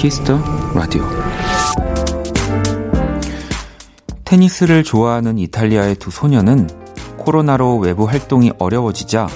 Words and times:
키스 0.00 0.25
더 0.25 0.40
라디오 0.74 1.02
테니스를 4.24 4.82
좋아하는 4.82 5.36
이탈리아의 5.36 5.96
두 5.96 6.10
소녀는 6.10 6.70
코로나로 7.18 7.76
외부 7.76 8.04
활동이 8.04 8.50
어려워지자 8.58 9.28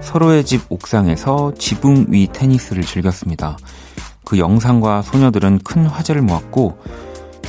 서로의 0.00 0.46
집 0.46 0.62
옥상에서 0.70 1.52
지붕 1.58 2.06
위 2.08 2.26
테니스를 2.32 2.84
즐겼습니다. 2.84 3.58
그 4.24 4.38
영상과 4.38 5.02
소녀들은 5.02 5.58
큰 5.58 5.84
화제를 5.84 6.22
모았고 6.22 6.78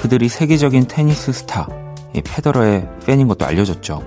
그들이 0.02 0.28
세계적인 0.28 0.89
테니스 0.89 1.31
스타 1.31 1.66
페더러의 2.14 2.89
팬인 3.05 3.30
것도 3.30 3.45
알려졌죠. 3.45 4.03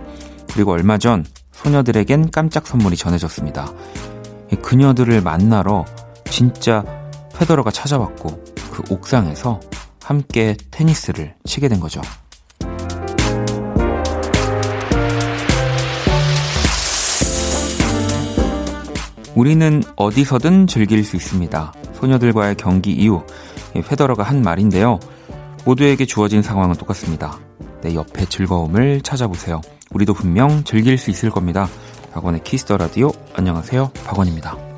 그리고 0.53 0.73
얼마 0.73 0.99
전 0.99 1.25
소녀들에겐 1.53 2.31
깜짝 2.31 2.67
선물이 2.67 2.99
전해졌습니다. 2.99 3.73
그녀들을 4.61 5.23
만나러 5.23 5.87
진짜 6.29 6.85
페더러가 7.43 7.73
찾아왔고 7.73 8.45
그 8.71 8.95
옥상에서 8.95 9.59
함께 10.03 10.57
테니스를 10.71 11.35
치게 11.45 11.69
된 11.69 11.81
거죠. 11.81 12.01
우리는 19.35 19.83
어디서든 19.97 20.67
즐길 20.67 21.05
수 21.05 21.17
있습니다. 21.17 21.73
소녀들과의 21.95 22.57
경기 22.57 22.93
이후 22.93 23.25
페더러가 23.89 24.23
한 24.23 24.43
말인데요. 24.43 25.01
모두에게 25.65 26.05
주어진 26.05 26.43
상황은 26.43 26.77
똑같습니다. 26.77 27.39
내 27.81 27.95
옆에 27.95 28.27
즐거움을 28.27 29.01
찾아보세요. 29.01 29.61
우리도 29.91 30.15
분명 30.15 30.63
즐길 30.65 30.97
수 30.97 31.11
있을 31.11 31.31
겁니다. 31.31 31.69
박원의 32.13 32.45
키스터 32.45 32.77
라디오 32.77 33.11
안녕하세요. 33.35 33.91
박원입니다. 34.05 34.72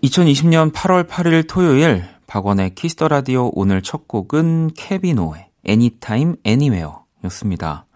2020년 0.00 0.72
8월 0.72 1.08
8일 1.08 1.48
토요일 1.48 2.04
박원의 2.28 2.76
키스 2.76 2.96
더 2.96 3.08
라디오 3.08 3.50
오늘 3.54 3.82
첫 3.82 4.06
곡은 4.06 4.70
케빈오의 4.76 5.48
Anytime 5.68 6.36
Anywhere 6.46 6.92
였습니다. 7.24 7.86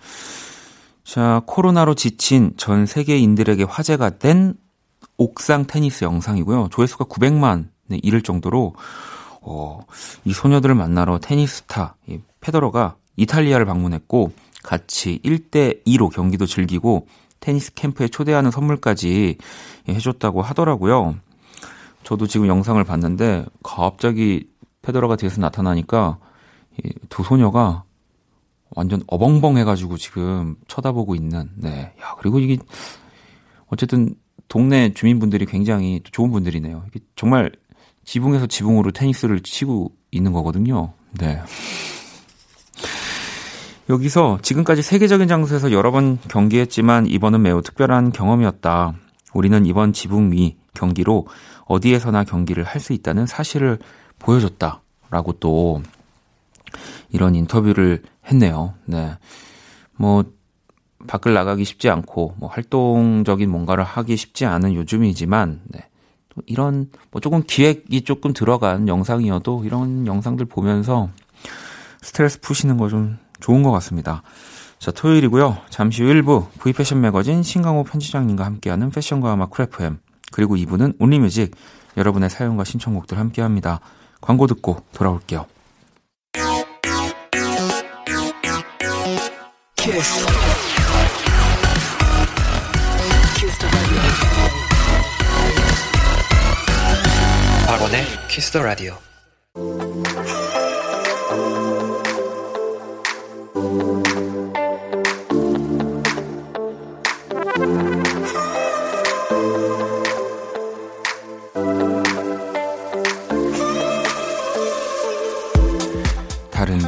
자, 1.05 1.43
코로나로 1.47 1.95
지친 1.95 2.55
전 2.57 2.87
세계인들에게 2.87 3.63
화제가 3.63 4.19
된 4.19 4.55
옥상 5.17 5.69
테니스 5.69 6.03
영상이고요. 6.03 6.71
조회수가 6.73 7.05
900만 7.05 7.59
네, 7.63 7.71
이를 8.03 8.23
정도로 8.23 8.75
어, 9.43 9.81
이 10.25 10.33
소녀들을 10.33 10.75
만나러 10.75 11.19
테니스 11.19 11.97
스타 12.09 12.21
페더러가 12.41 12.97
이탈리아를 13.17 13.67
방문했고 13.67 14.33
같이 14.63 15.21
1대 15.25 15.85
2로 15.87 16.11
경기도 16.13 16.47
즐기고 16.47 17.07
테니스 17.41 17.75
캠프에 17.75 18.09
초대하는 18.09 18.51
선물까지 18.51 19.39
해줬다고 19.89 20.43
하더라고요. 20.43 21.17
저도 22.05 22.27
지금 22.27 22.47
영상을 22.47 22.83
봤는데 22.85 23.47
갑자기 23.63 24.49
페더러가 24.83 25.17
뒤에서 25.17 25.41
나타나니까 25.41 26.19
두 27.09 27.23
소녀가 27.23 27.85
완전 28.71 29.03
어벙벙 29.07 29.59
해가지고 29.59 29.97
지금 29.97 30.57
쳐다보고 30.69 31.15
있는 31.15 31.51
네. 31.57 31.93
야 32.01 32.15
그리고 32.19 32.39
이게 32.39 32.59
어쨌든 33.67 34.15
동네 34.49 34.93
주민분들이 34.95 35.47
굉장히 35.47 36.01
좋은 36.11 36.31
분들이네요. 36.31 36.85
정말 37.17 37.53
지붕에서 38.05 38.47
지붕으로 38.47 38.91
테니스를 38.93 39.41
치고 39.41 39.93
있는 40.11 40.33
거거든요. 40.33 40.93
네. 41.19 41.41
여기서 43.89 44.39
지금까지 44.43 44.83
세계적인 44.83 45.27
장소에서 45.29 45.73
여러 45.73 45.91
번 45.91 46.19
경기했지만 46.29 47.07
이번은 47.07 47.43
매우 47.43 47.61
특별한 47.63 48.13
경험이었다. 48.13 48.95
우리는 49.35 49.67
이번 49.67 49.93
지붕 49.93 50.33
위 50.33 50.57
경기로 50.75 51.27
어디에서나 51.67 52.25
경기를 52.25 52.65
할 52.65 52.81
수 52.81 52.93
있다는 52.93 53.27
사실을 53.27 53.79
보여줬다 54.19 54.83
라고 55.11 55.33
또 55.33 55.83
이런 57.11 57.35
인터뷰를 57.35 58.03
했네요. 58.27 58.75
네. 58.87 59.17
뭐, 59.97 60.25
밖을 61.09 61.35
나가기 61.35 61.65
쉽지 61.65 61.91
않고, 61.91 62.35
뭐, 62.39 62.49
활동적인 62.49 63.51
뭔가를 63.51 63.83
하기 63.85 64.17
쉽지 64.17 64.47
않은 64.47 64.75
요즘이지만, 64.75 65.63
네. 65.65 65.90
또 66.41 66.43
이런, 66.47 66.91
뭐, 67.11 67.21
조금 67.21 67.43
기획이 67.47 68.03
조금 68.03 68.33
들어간 68.33 68.89
영상이어도 68.89 69.65
이런 69.65 70.07
영상들 70.07 70.47
보면서 70.47 71.11
스트레스 72.03 72.41
푸시는 72.41 72.77
거 72.79 72.89
좀 72.89 73.19
좋은 73.41 73.63
것 73.63 73.71
같습니다. 73.73 74.23
자, 74.79 74.91
토요일이고요. 74.91 75.59
잠시 75.71 76.03
후 76.03 76.09
1부 76.11 76.47
V패션 76.59 77.01
매거진 77.01 77.43
신강호 77.43 77.85
편집장님과 77.85 78.45
함께하는 78.45 78.91
패션과 78.91 79.35
음악 79.35 79.51
쿨FM 79.51 79.99
그리고 80.33 80.57
2부는 80.57 80.97
Only 80.99 81.24
Music 81.24 81.55
여러분의 81.97 82.31
사연과 82.31 82.65
신청곡들 82.65 83.19
함께합니다. 83.19 83.81
광고 84.21 84.47
듣고 84.47 84.79
돌아올게요. 84.93 85.47
키스. 89.77 90.70
키스 98.31 98.53
더 98.53 98.63
라디오. 98.63 98.97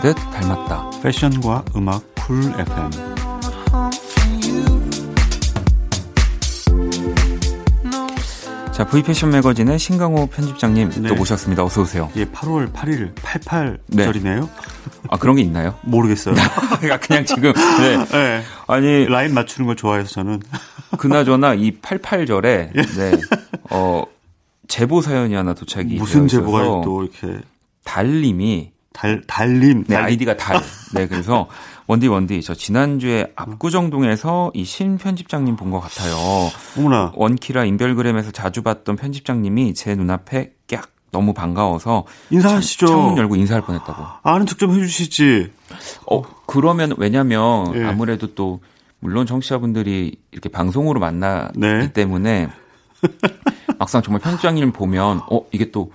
듯 0.02 0.14
닮았다. 0.32 0.90
패션과 1.00 1.64
음악 1.76 2.02
쿨 2.16 2.52
FM. 2.58 3.21
자, 8.82 8.88
V패션 8.88 9.30
매거진의 9.30 9.78
신강호 9.78 10.26
편집장님 10.26 10.90
네. 11.02 11.08
또 11.08 11.14
모셨습니다. 11.14 11.62
어서 11.62 11.82
오세요. 11.82 12.10
예, 12.16 12.24
8월 12.24 12.72
8일 12.72 13.14
88절이네요. 13.14 14.40
네. 14.40 14.48
아, 15.08 15.16
그런 15.18 15.36
게 15.36 15.42
있나요? 15.42 15.76
모르겠어요. 15.86 16.34
그냥 17.00 17.24
지금 17.24 17.52
네. 17.52 17.96
네. 18.10 18.42
아니 18.66 19.06
라인 19.06 19.34
맞추는 19.34 19.68
걸 19.68 19.76
좋아해서 19.76 20.08
저는 20.08 20.40
그나저나 20.98 21.54
이 21.54 21.78
88절에 21.80 22.44
예. 22.44 22.82
네. 22.82 23.12
어 23.70 24.02
제보 24.66 25.00
사연이 25.00 25.34
하나 25.34 25.54
도착이 25.54 25.94
무슨 25.94 26.26
제보가 26.26 26.82
또 26.82 27.04
이렇게 27.04 27.38
달님이 27.84 28.72
달, 28.92 29.22
달님. 29.26 29.84
네, 29.88 29.96
아이디가 29.96 30.36
달. 30.36 30.60
네, 30.94 31.06
그래서 31.08 31.48
원디 31.86 32.08
원디 32.08 32.40
저 32.42 32.54
지난주에 32.54 33.32
압구정동에서 33.36 34.52
이 34.54 34.64
신 34.64 34.98
편집장님 34.98 35.56
본 35.56 35.70
것 35.70 35.80
같아요. 35.80 36.14
어머나. 36.78 37.12
원키라 37.14 37.64
인별그램에서 37.64 38.30
자주 38.30 38.62
봤던 38.62 38.96
편집장님이 38.96 39.74
제 39.74 39.94
눈앞에 39.94 40.52
꺅 40.68 40.88
너무 41.10 41.34
반가워서 41.34 42.04
인사하시죠. 42.30 42.86
창문 42.86 43.18
열고 43.18 43.36
인사할 43.36 43.62
뻔했다고. 43.62 44.02
아는 44.22 44.46
척 44.46 44.58
좀 44.58 44.72
해주시지. 44.74 45.50
어 46.10 46.22
그러면 46.46 46.94
왜냐면 46.98 47.72
예. 47.74 47.84
아무래도 47.84 48.34
또 48.34 48.60
물론 49.00 49.26
청취자분들이 49.26 50.16
이렇게 50.30 50.48
방송으로 50.48 51.00
만나기 51.00 51.58
네. 51.58 51.92
때문에 51.92 52.48
막상 53.78 54.00
정말 54.02 54.20
편집장님 54.20 54.72
보면 54.72 55.20
어 55.30 55.40
이게 55.52 55.70
또 55.70 55.92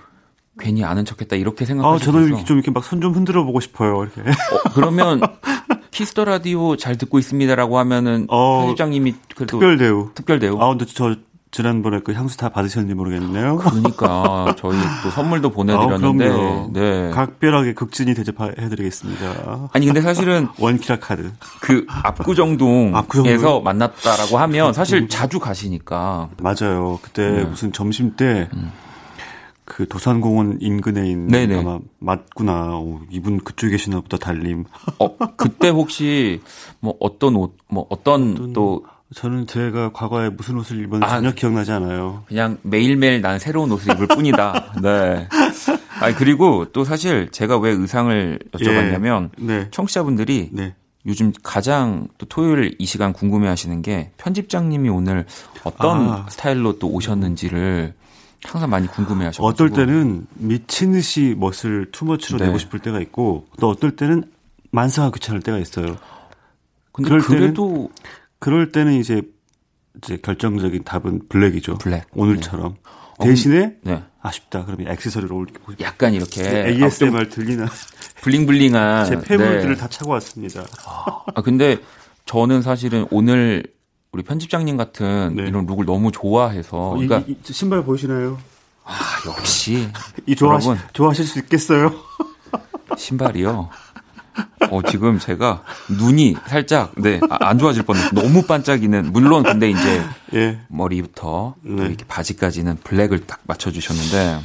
괜히 0.58 0.84
아는 0.84 1.04
척했다 1.04 1.36
이렇게 1.36 1.64
생각하실 1.64 1.94
아, 2.08 2.12
저도 2.12 2.26
이렇게 2.26 2.44
좀 2.44 2.56
이렇게 2.58 2.70
막 2.70 2.82
손 2.84 3.00
좀 3.00 3.12
흔들어 3.14 3.44
보고 3.44 3.60
싶어요. 3.60 4.02
이렇게. 4.04 4.20
어, 4.30 4.70
그러면 4.74 5.20
키스 5.90 6.11
더 6.11 6.24
라디오 6.24 6.76
잘 6.76 6.96
듣고 6.96 7.18
있습니다라고 7.18 7.78
하면은 7.78 8.26
어, 8.28 8.60
편집장님이 8.62 9.14
그래도 9.34 9.58
특별 9.58 9.76
대우. 9.78 10.10
특별 10.14 10.38
대우. 10.38 10.60
아 10.60 10.68
근데 10.68 10.84
저 10.86 11.14
지난번에 11.50 12.00
그 12.04 12.12
향수 12.12 12.36
다 12.36 12.50
받으셨는지 12.50 12.94
모르겠네요. 12.94 13.56
그러니까 13.56 14.54
저희 14.58 14.76
또 15.02 15.10
선물도 15.10 15.48
보내드렸는데 15.50 16.28
아, 16.30 16.66
네. 16.70 17.10
각별하게 17.10 17.72
극진히 17.72 18.12
대접해드리겠습니다. 18.14 19.70
아니 19.72 19.86
근데 19.86 20.00
사실은 20.02 20.48
원키라 20.60 20.98
카드 20.98 21.30
그 21.62 21.86
압구정동에서 21.88 22.96
압구정동. 22.98 23.62
만났다라고 23.64 24.38
하면 24.38 24.72
사실 24.74 25.08
자주 25.08 25.38
가시니까 25.40 26.28
맞아요. 26.42 26.98
그때 27.02 27.30
네. 27.30 27.44
무슨 27.44 27.72
점심 27.72 28.14
때. 28.16 28.48
그 29.68 29.86
도산공원 29.86 30.58
인근에 30.62 31.06
있는 31.10 31.28
네네. 31.28 31.58
아마 31.58 31.78
맞구나. 31.98 32.78
오, 32.78 33.00
이분 33.10 33.38
그쪽에 33.38 33.72
계시나 33.72 34.00
보다 34.00 34.16
달림. 34.16 34.64
어 34.98 35.16
그때 35.36 35.68
혹시 35.68 36.40
뭐 36.80 36.96
어떤 37.00 37.36
옷뭐 37.36 37.86
어떤 37.90 38.54
또 38.54 38.86
저는 39.14 39.46
제가 39.46 39.92
과거에 39.92 40.30
무슨 40.30 40.56
옷을 40.56 40.82
입었는지 40.82 41.04
아, 41.04 41.16
전혀 41.16 41.32
기억나지 41.32 41.70
않아요. 41.72 42.24
그냥 42.26 42.56
매일매일 42.62 43.20
난 43.20 43.38
새로운 43.38 43.70
옷을 43.70 43.92
입을 43.92 44.06
뿐이다. 44.06 44.72
네. 44.82 45.28
아니 46.00 46.14
그리고 46.14 46.64
또 46.72 46.84
사실 46.84 47.28
제가 47.30 47.58
왜 47.58 47.70
의상을 47.70 48.38
여쭤봤냐면 48.52 49.30
예. 49.40 49.44
네. 49.44 49.68
청취자분들이 49.70 50.48
네. 50.52 50.74
요즘 51.04 51.32
가장 51.42 52.08
또 52.16 52.24
토요일 52.26 52.74
이 52.78 52.86
시간 52.86 53.12
궁금해 53.12 53.48
하시는 53.48 53.82
게 53.82 54.12
편집장님이 54.16 54.88
오늘 54.88 55.26
어떤 55.64 56.08
아. 56.08 56.26
스타일로 56.30 56.78
또 56.78 56.88
오셨는지를 56.88 57.94
항상 58.44 58.70
많이 58.70 58.86
궁금해 58.86 59.26
하셔가지고. 59.26 59.46
어떨 59.46 59.70
때는 59.70 60.26
미친 60.34 60.92
듯이 60.92 61.34
멋을 61.36 61.90
투머치로 61.90 62.38
네. 62.38 62.46
내고 62.46 62.58
싶을 62.58 62.78
때가 62.80 63.00
있고 63.00 63.46
또 63.60 63.68
어떨 63.68 63.96
때는 63.96 64.24
만사가 64.70 65.10
귀찮을 65.10 65.40
때가 65.42 65.58
있어요. 65.58 65.96
근데 66.92 67.08
그럴 67.10 67.22
때는 67.22 67.40
그래도 67.40 67.90
그럴 68.38 68.72
때는 68.72 68.94
이제 68.94 69.22
이제 70.02 70.16
결정적인 70.16 70.84
답은 70.84 71.22
블랙이죠. 71.28 71.78
블랙. 71.78 72.06
오늘처럼. 72.14 72.76
대신에 73.20 73.74
네. 73.82 74.02
아쉽다. 74.20 74.64
그러면 74.64 74.88
액세서리를 74.92 75.32
올리고 75.32 75.72
약간 75.80 76.14
이렇게 76.14 76.66
ASMR 76.68 77.28
들리는 77.28 77.64
아, 77.64 77.68
bling 78.22 78.54
bling한 78.54 79.06
제 79.06 79.20
패물들을 79.20 79.70
네. 79.70 79.76
다 79.76 79.88
차고 79.88 80.12
왔습니다. 80.12 80.64
아 81.34 81.40
근데 81.42 81.78
저는 82.26 82.62
사실은 82.62 83.06
오늘 83.10 83.64
우리 84.18 84.24
편집장님 84.24 84.76
같은 84.76 85.36
네. 85.36 85.44
이런 85.44 85.64
look을 85.66 85.86
너무 85.86 86.10
좋아해서 86.10 86.96
이- 86.96 87.06
그러니까 87.06 87.30
이, 87.30 87.36
이 87.48 87.52
신발 87.52 87.84
보이시나요? 87.84 88.36
아, 88.84 88.92
역시 89.28 89.88
이 90.26 90.34
좋아하시, 90.34 90.68
여러분 90.70 90.84
좋아하실 90.92 91.24
수 91.24 91.38
있겠어요? 91.38 91.94
신발이요. 92.98 93.68
어 94.70 94.82
지금 94.90 95.20
제가 95.20 95.62
눈이 95.88 96.34
살짝 96.48 96.94
네안 96.96 97.58
좋아질 97.60 97.84
뻔했어요. 97.84 98.10
너무 98.20 98.42
반짝이는 98.44 99.12
물론 99.12 99.44
근데 99.44 99.70
이제 99.70 100.02
예. 100.34 100.58
머리부터 100.66 101.54
또 101.64 101.72
네. 101.74 101.86
이렇게 101.86 102.04
바지까지는 102.06 102.78
블랙을 102.82 103.24
딱 103.26 103.38
맞춰 103.46 103.70
주셨는데 103.70 104.40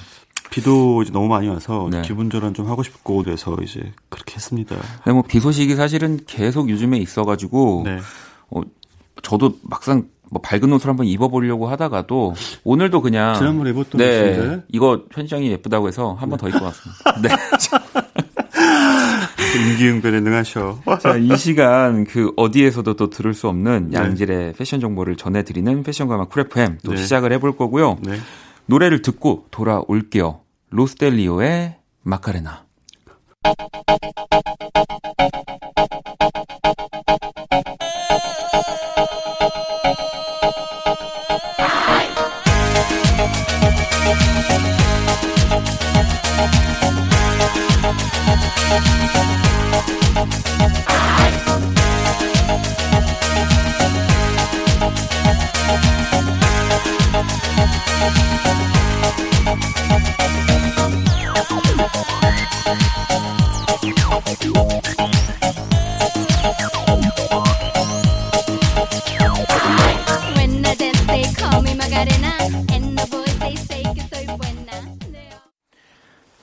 비도 0.51 1.01
이제 1.01 1.11
너무 1.11 1.27
많이 1.29 1.47
와서 1.47 1.87
네. 1.91 2.03
기분 2.03 2.29
전환 2.29 2.53
좀 2.53 2.69
하고 2.69 2.83
싶고 2.83 3.23
그래서 3.23 3.57
이제 3.63 3.91
그렇게 4.09 4.35
했습니다. 4.35 4.75
근데 5.03 5.13
뭐비 5.13 5.39
소식이 5.39 5.75
사실은 5.75 6.19
계속 6.27 6.69
요즘에 6.69 6.99
있어가지고 6.99 7.81
네. 7.85 7.99
어, 8.51 8.61
저도 9.21 9.57
막상 9.63 10.07
뭐 10.31 10.41
밝은 10.41 10.71
옷을 10.73 10.89
한번 10.89 11.05
입어보려고 11.05 11.67
하다가도 11.67 12.33
오늘도 12.63 13.01
그냥 13.01 13.35
지난번에 13.35 13.69
입었던 13.69 13.99
네 13.99 14.31
옷인데? 14.31 14.63
이거 14.71 15.03
편집장이 15.09 15.49
예쁘다고 15.51 15.87
해서 15.87 16.13
한번더 16.13 16.49
입고 16.49 16.65
왔습니다. 16.65 17.21
네. 17.21 17.29
임기응변에 19.55 20.21
능하셔. 20.21 20.79
자, 20.99 21.15
이 21.15 21.37
시간 21.37 22.05
그 22.05 22.31
어디에서도 22.35 22.95
또 22.95 23.09
들을 23.11 23.35
수 23.35 23.47
없는 23.47 23.89
네. 23.91 23.99
양질의 23.99 24.53
패션 24.53 24.79
정보를 24.79 25.15
전해드리는 25.15 25.83
패션과마 25.83 26.25
쿨FM 26.25 26.79
또 26.83 26.91
네. 26.91 26.97
시작을 26.97 27.31
해볼 27.33 27.55
거고요. 27.55 27.99
네. 28.01 28.17
노래를 28.65 29.03
듣고 29.03 29.45
돌아올게요. 29.51 30.39
로스텔리오의 30.71 31.75
마카레나. 32.01 32.63
Buena. 48.73 49.13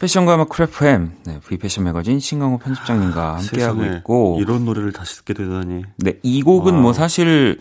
패션과 0.00 0.31
음악 0.31 0.44
쿨FM 0.44 1.10
네, 1.26 1.39
V 1.50 1.58
패션 1.58 1.82
매거진 1.82 2.20
신강호 2.20 2.58
편집장님과 2.58 3.38
함께하고 3.38 3.80
세상에 3.80 3.96
있고 3.96 4.38
이런 4.40 4.64
노래를 4.64 4.92
다시 4.92 5.16
듣게 5.16 5.34
되다니. 5.34 5.82
네, 5.96 6.18
이 6.22 6.42
곡은 6.42 6.74
wow. 6.74 6.82
뭐 6.82 6.92
사실 6.92 7.58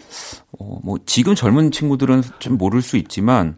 어, 0.59 0.79
뭐 0.83 0.99
지금 1.07 1.33
젊은 1.33 1.71
친구들은 1.71 2.21
좀 2.37 2.57
모를 2.59 2.83
수 2.83 2.97
있지만 2.97 3.57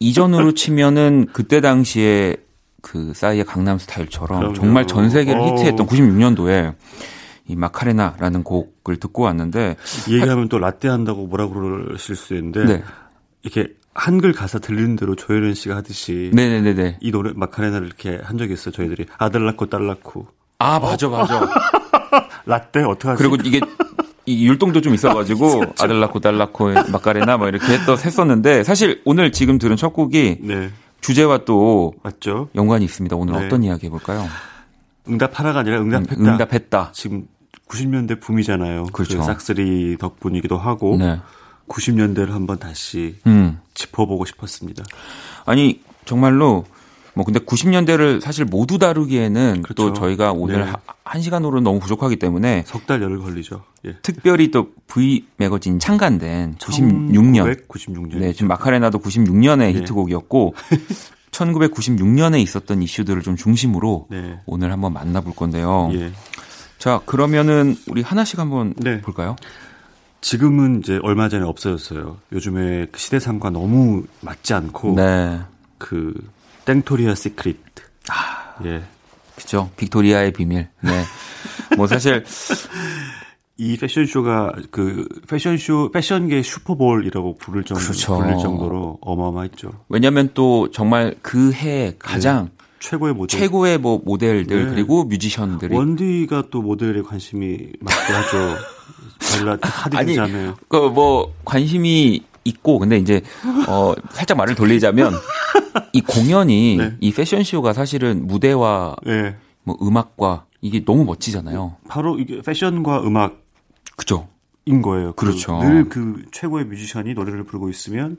이전으로 0.00 0.54
치면은 0.58 1.26
그때 1.32 1.60
당시에 1.60 2.36
그 2.82 3.12
싸이의 3.14 3.44
강남 3.44 3.78
스타일처럼 3.78 4.40
그럼요. 4.40 4.54
정말 4.54 4.86
전 4.88 5.08
세계를 5.08 5.40
어우. 5.40 5.52
히트했던 5.58 5.86
96년도에 5.86 6.74
이 7.46 7.54
마카레나라는 7.54 8.42
곡을 8.42 8.96
듣고 8.96 9.22
왔는데 9.22 9.76
이 10.08 10.14
얘기하면 10.16 10.48
또 10.48 10.58
라떼 10.58 10.88
한다고 10.88 11.28
뭐라 11.28 11.48
그러실 11.48 12.16
수 12.16 12.34
있는데 12.34 12.64
네. 12.64 12.82
이렇게 13.42 13.72
한글 13.94 14.32
가사 14.32 14.58
들리는 14.58 14.96
대로 14.96 15.14
조혜련 15.14 15.54
씨가 15.54 15.76
하듯이 15.76 16.30
네네네네. 16.34 16.98
이 17.00 17.10
노래 17.10 17.32
마카레나를 17.34 17.86
이렇게 17.86 18.20
한 18.22 18.38
적이 18.38 18.54
있어요. 18.54 18.72
저희들이 18.72 19.06
아들 19.18 19.44
낳고 19.46 19.66
딸 19.66 19.86
낳고 19.86 20.26
아 20.58 20.78
맞아 20.80 21.08
맞아. 21.08 21.48
라떼 22.46 22.82
어떡하지? 22.82 23.22
그리고 23.22 23.36
이게 23.44 23.60
이 24.26 24.46
율동도 24.46 24.80
좀 24.80 24.94
있어가지고 24.94 25.64
아 25.80 25.86
들 25.86 26.00
낳고 26.00 26.20
딸 26.20 26.36
낳고 26.38 26.72
마카레나 26.90 27.36
뭐 27.36 27.48
이렇게 27.48 27.66
했 27.72 27.80
했었는데 27.88 28.64
사실 28.64 29.00
오늘 29.04 29.32
지금 29.32 29.58
들은 29.58 29.76
첫 29.76 29.90
곡이 29.92 30.38
네 30.40 30.70
주제와 31.00 31.44
또 31.44 31.92
맞죠? 32.02 32.48
연관이 32.54 32.84
있습니다. 32.84 33.14
오늘 33.16 33.34
네. 33.38 33.46
어떤 33.46 33.62
이야기 33.62 33.86
해볼까요? 33.86 34.26
응답하라가 35.08 35.60
아니라 35.60 35.80
응답했다. 35.80 36.14
응답했다. 36.22 36.90
지금 36.94 37.26
90년대 37.68 38.20
붐이잖아요. 38.20 38.86
그렇죠. 38.92 39.18
그 39.18 39.24
싹쓸이 39.24 39.98
덕분이기도 39.98 40.56
하고 40.56 40.96
네. 40.98 41.20
90년대를 41.68 42.30
한번 42.30 42.58
다시 42.58 43.16
음. 43.26 43.58
짚어보고 43.74 44.24
싶었습니다. 44.24 44.84
아니 45.46 45.80
정말로 46.04 46.64
뭐 47.14 47.24
근데 47.24 47.38
90년대를 47.40 48.20
사실 48.20 48.44
모두 48.44 48.78
다루기에는 48.78 49.62
또 49.76 49.84
그렇죠. 49.84 49.94
저희가 50.00 50.32
오늘 50.32 50.64
네. 50.64 50.70
하- 50.70 50.76
한 51.04 51.22
시간으로는 51.22 51.62
너무 51.62 51.78
부족하기 51.80 52.16
때문에 52.16 52.64
석 52.66 52.86
달 52.86 53.00
열흘 53.02 53.20
걸리죠. 53.20 53.62
예. 53.86 53.96
특별히 54.02 54.50
또 54.50 54.72
V 54.88 55.26
매거진 55.36 55.78
창간된 55.78 56.56
96년 56.56 57.68
1996년. 57.68 58.16
네, 58.18 58.32
지금 58.32 58.48
마카레나도 58.48 58.98
96년의 58.98 59.58
네. 59.58 59.72
히트곡이었고 59.80 60.54
1996년에 61.30 62.40
있었던 62.40 62.82
이슈들을 62.82 63.22
좀 63.22 63.36
중심으로 63.36 64.06
네. 64.10 64.40
오늘 64.46 64.72
한번 64.72 64.92
만나볼 64.92 65.34
건데요. 65.34 65.90
예. 65.94 66.10
자, 66.78 67.00
그러면은 67.06 67.76
우리 67.88 68.02
하나씩 68.02 68.38
한번 68.38 68.74
네. 68.76 69.00
볼까요? 69.00 69.36
지금은 70.24 70.78
이제 70.80 70.98
얼마 71.02 71.28
전에 71.28 71.44
없어졌어요. 71.44 72.16
요즘에 72.32 72.86
그 72.90 72.98
시대상과 72.98 73.50
너무 73.50 74.04
맞지 74.22 74.54
않고 74.54 74.94
네. 74.96 75.38
그 75.76 76.14
땡토리아 76.64 77.14
시크릿. 77.14 77.58
아. 78.08 78.54
예. 78.64 78.82
그죠. 79.36 79.70
빅토리아의 79.76 80.32
비밀. 80.32 80.68
네. 80.80 81.04
뭐 81.76 81.86
사실 81.86 82.24
이 83.58 83.76
패션쇼가 83.76 84.54
그 84.70 85.06
패션쇼 85.28 85.90
패션계 85.92 86.42
슈퍼볼이라고 86.42 87.36
부를 87.36 87.62
정도 87.64 87.82
그렇죠. 87.82 88.16
불릴 88.16 88.38
정도로 88.38 88.98
어마어마했죠. 89.02 89.72
왜냐면 89.90 90.30
또 90.32 90.70
정말 90.70 91.16
그 91.20 91.52
해 91.52 91.96
가장 91.98 92.48
최고의 92.80 93.12
모델. 93.12 93.38
최고의 93.38 93.76
뭐 93.76 94.00
모델들 94.02 94.64
네. 94.64 94.70
그리고 94.70 95.04
뮤지션들이 95.04 95.74
원디가 95.74 96.44
또 96.50 96.62
모델에 96.62 97.02
관심이 97.02 97.58
많게 97.80 98.12
하죠. 98.14 98.56
아니. 99.94 100.16
그 100.68 100.90
뭐 100.90 101.34
관심이 101.44 102.22
있고 102.44 102.78
근데 102.78 102.98
이제 102.98 103.22
어 103.68 103.94
살짝 104.10 104.36
말을 104.36 104.54
돌리자면 104.54 105.12
이 105.92 106.00
공연이 106.02 106.76
네. 106.78 106.96
이 107.00 107.12
패션쇼가 107.12 107.72
사실은 107.72 108.26
무대와 108.26 108.96
예. 109.06 109.36
뭐 109.62 109.76
음악과 109.80 110.44
이게 110.60 110.84
너무 110.84 111.04
멋지잖아요. 111.04 111.76
바로 111.88 112.18
이게 112.18 112.42
패션과 112.42 113.00
음악인 113.02 113.36
그죠? 113.96 114.28
거예요. 114.82 115.12
그 115.14 115.26
그렇죠. 115.26 115.58
늘 115.62 115.88
그 115.88 116.24
최고의 116.32 116.66
뮤지션이 116.66 117.14
노래를 117.14 117.44
부르고 117.44 117.68
있으면 117.70 118.18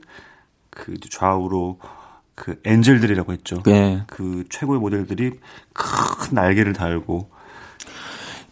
그 0.70 0.94
좌우로 1.00 1.78
그 2.34 2.60
엔젤들이라고 2.64 3.32
했죠. 3.32 3.62
네. 3.64 4.02
그 4.08 4.44
최고의 4.50 4.80
모델들이 4.80 5.30
큰 5.72 6.34
날개를 6.34 6.72
달고 6.72 7.30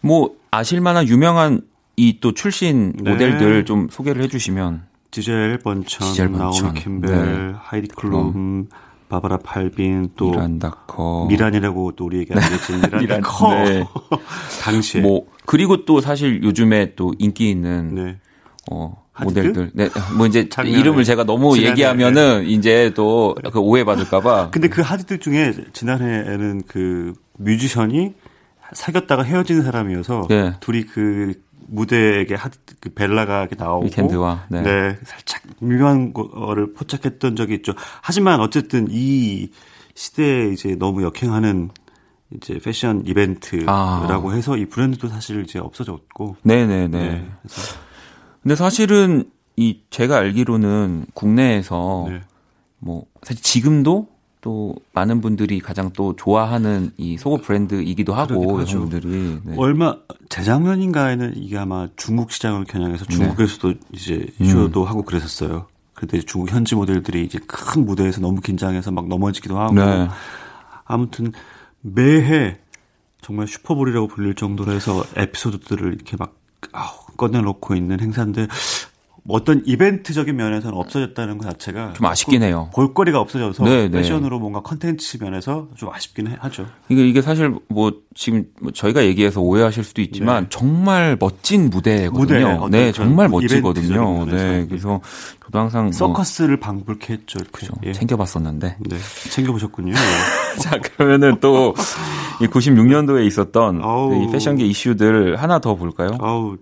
뭐 0.01 0.35
아실 0.51 0.79
만한 0.81 1.07
유명한 1.07 1.61
이 1.97 2.19
또 2.19 2.33
출신 2.33 2.93
네. 3.01 3.11
모델들 3.11 3.65
좀 3.65 3.87
소개를 3.89 4.21
해주시면 4.23 4.83
지젤 5.11 5.59
번천, 5.59 6.07
지젤. 6.09 6.31
나오미 6.31 6.73
캠벨, 6.73 7.11
네. 7.11 7.53
하이디 7.57 7.87
클룸, 7.95 8.67
바바라 9.07 9.37
팔빈, 9.37 10.09
또 10.17 10.31
미란다커, 10.31 11.27
미란이라고 11.29 11.93
또 11.95 12.05
우리 12.05 12.17
얘기하겠지. 12.19 12.73
미란 12.99 13.21
커. 13.23 13.53
네. 13.63 13.85
당시에. 14.61 15.01
뭐 15.01 15.25
그리고 15.45 15.85
또 15.85 16.01
사실 16.01 16.43
요즘에 16.43 16.95
또 16.95 17.13
인기 17.17 17.49
있는 17.49 17.95
네. 17.95 18.17
어? 18.71 19.03
모델들. 19.23 19.71
네, 19.73 19.87
뭐 20.17 20.27
이제 20.27 20.49
작년에, 20.49 20.77
이름을 20.77 21.05
제가 21.05 21.23
너무 21.23 21.57
얘기하면은 21.57 22.45
이제 22.47 22.91
또 22.93 23.33
그 23.53 23.59
오해받을까봐. 23.59 24.49
근데 24.51 24.67
그 24.67 24.81
하디드 24.81 25.19
중에 25.19 25.53
지난해에는 25.71 26.63
그 26.67 27.13
뮤지션이 27.37 28.13
사귀었다가 28.73 29.23
헤어진 29.23 29.61
사람이어서 29.61 30.25
네. 30.27 30.53
둘이 30.59 30.83
그 30.83 31.35
무대에 31.67 32.25
하디 32.35 32.57
그 32.79 32.89
벨라가 32.93 33.41
이렇게 33.41 33.55
나오고 33.55 33.85
위켄드와, 33.85 34.47
네. 34.49 34.97
살짝 35.03 35.43
미묘한 35.59 36.13
거를 36.13 36.73
포착했던 36.73 37.35
적이 37.35 37.55
있죠. 37.55 37.73
하지만 38.01 38.39
어쨌든 38.39 38.87
이 38.89 39.49
시대에 39.95 40.49
이제 40.49 40.75
너무 40.75 41.03
역행하는 41.03 41.69
이제 42.35 42.59
패션 42.63 43.03
이벤트라고 43.05 44.31
아. 44.31 44.33
해서 44.33 44.57
이 44.57 44.65
브랜드도 44.65 45.07
사실 45.07 45.43
이제 45.43 45.59
없어졌고 45.59 46.37
네네네. 46.43 46.87
네. 46.87 47.29
근데 48.41 48.55
사실은 48.55 49.29
이 49.55 49.81
제가 49.89 50.17
알기로는 50.17 51.05
국내에서 51.13 52.07
네. 52.09 52.21
뭐 52.79 53.05
사실 53.23 53.41
지금도 53.41 54.14
또 54.45 54.75
많은 54.93 55.21
분들이 55.21 55.59
가장 55.59 55.89
또 55.93 56.15
좋아하는 56.15 56.91
이 56.97 57.17
속옷 57.17 57.41
브랜드이기도 57.41 58.13
하고. 58.13 58.61
여성분들이 58.61 59.39
네. 59.43 59.55
얼마 59.57 59.95
재작년인가에는 60.29 61.33
이게 61.35 61.57
아마 61.57 61.87
중국 61.95 62.31
시장을 62.31 62.65
겨냥해서 62.65 63.05
중국에서도 63.05 63.73
이제 63.91 64.27
쇼도 64.43 64.85
하고 64.85 65.01
그랬었어요. 65.01 65.65
근데 65.95 66.21
중국 66.21 66.51
현지 66.51 66.75
모델들이 66.75 67.25
이제 67.25 67.39
큰 67.47 67.87
무대에서 67.87 68.21
너무 68.21 68.39
긴장해서 68.39 68.91
막 68.91 69.07
넘어지기도 69.07 69.57
하고 69.57 69.73
네. 69.73 70.09
아무튼 70.83 71.31
매해 71.81 72.59
정말 73.21 73.47
슈퍼볼이라고 73.47 74.07
불릴 74.09 74.35
정도로 74.35 74.73
해서 74.73 75.03
에피소드들을 75.15 75.91
이렇게 75.91 76.17
막 76.17 76.35
아우, 76.71 77.07
꺼내놓고 77.17 77.73
있는 77.73 77.99
행사인데 77.99 78.47
어떤 79.27 79.63
이벤트적인 79.65 80.35
면에서는 80.35 80.77
없어졌다는 80.77 81.39
것 81.39 81.49
자체가 81.49 81.93
좀 81.93 82.05
아쉽긴 82.05 82.43
해요. 82.43 82.69
볼거리가 82.75 83.19
없어져서 83.19 83.63
네, 83.63 83.87
네. 83.89 83.97
패션으로 83.97 84.37
뭔가 84.39 84.61
컨텐츠 84.61 85.17
면에서 85.21 85.67
좀 85.75 85.89
아쉽긴 85.91 86.27
해- 86.27 86.35
하죠. 86.39 86.67
이게 86.89 87.07
이게 87.07 87.21
사실 87.23 87.55
뭐 87.67 87.91
지금 88.13 88.45
뭐 88.61 88.71
저희가 88.71 89.03
얘기해서 89.03 89.41
오해하실 89.41 89.83
수도 89.83 90.01
있지만 90.03 90.45
정말 90.49 91.17
멋진 91.19 91.71
무대거든요. 91.71 92.47
네. 92.47 92.53
무대, 92.59 92.77
네, 92.85 92.91
정말 92.91 93.27
멋지거든요. 93.29 94.25
네, 94.25 94.65
그래서 94.69 95.01
저도 95.43 95.57
항상 95.59 95.83
뭐 95.85 95.91
서커스를 95.91 96.59
방불케 96.59 97.13
했죠. 97.13 97.39
그죠, 97.51 97.73
예. 97.83 97.93
챙겨봤었는데. 97.93 98.77
네, 98.79 98.95
챙겨보셨군요. 99.31 99.93
자, 100.61 100.77
그러면은 100.79 101.39
또 101.39 101.73
이 102.41 102.47
96년도에 102.47 103.25
있었던. 103.27 103.81
이 104.21 104.31
패션계 104.31 104.65
이슈들 104.65 105.37
하나 105.37 105.59
더 105.59 105.75
볼까요? 105.75 106.09
아우, 106.19 106.57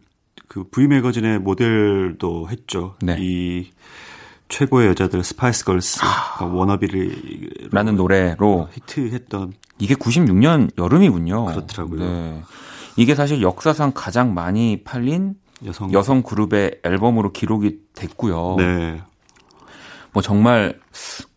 그 0.47 0.63
V 0.69 0.88
매거진의 0.88 1.39
모델도 1.39 2.50
했죠. 2.50 2.95
네. 3.01 3.17
이 3.19 3.69
최고의 4.50 4.89
여자들 4.89 5.23
스파이스 5.23 5.65
걸스 5.65 6.01
아. 6.03 6.43
Wannabe라는 6.45 7.95
노래로 7.95 8.69
히트했던 8.73 9.53
이게 9.79 9.95
96년 9.95 10.69
여름이군요. 10.77 11.45
그렇더라고요. 11.45 12.00
네. 12.00 12.41
이게 12.95 13.15
사실 13.15 13.41
역사상 13.41 13.93
가장 13.95 14.33
많이 14.33 14.83
팔린 14.83 15.35
여성. 15.65 15.91
여성 15.93 16.21
그룹의 16.21 16.81
앨범으로 16.83 17.31
기록이 17.31 17.79
됐고요. 17.95 18.55
네. 18.57 19.01
뭐 20.12 20.21
정말 20.21 20.79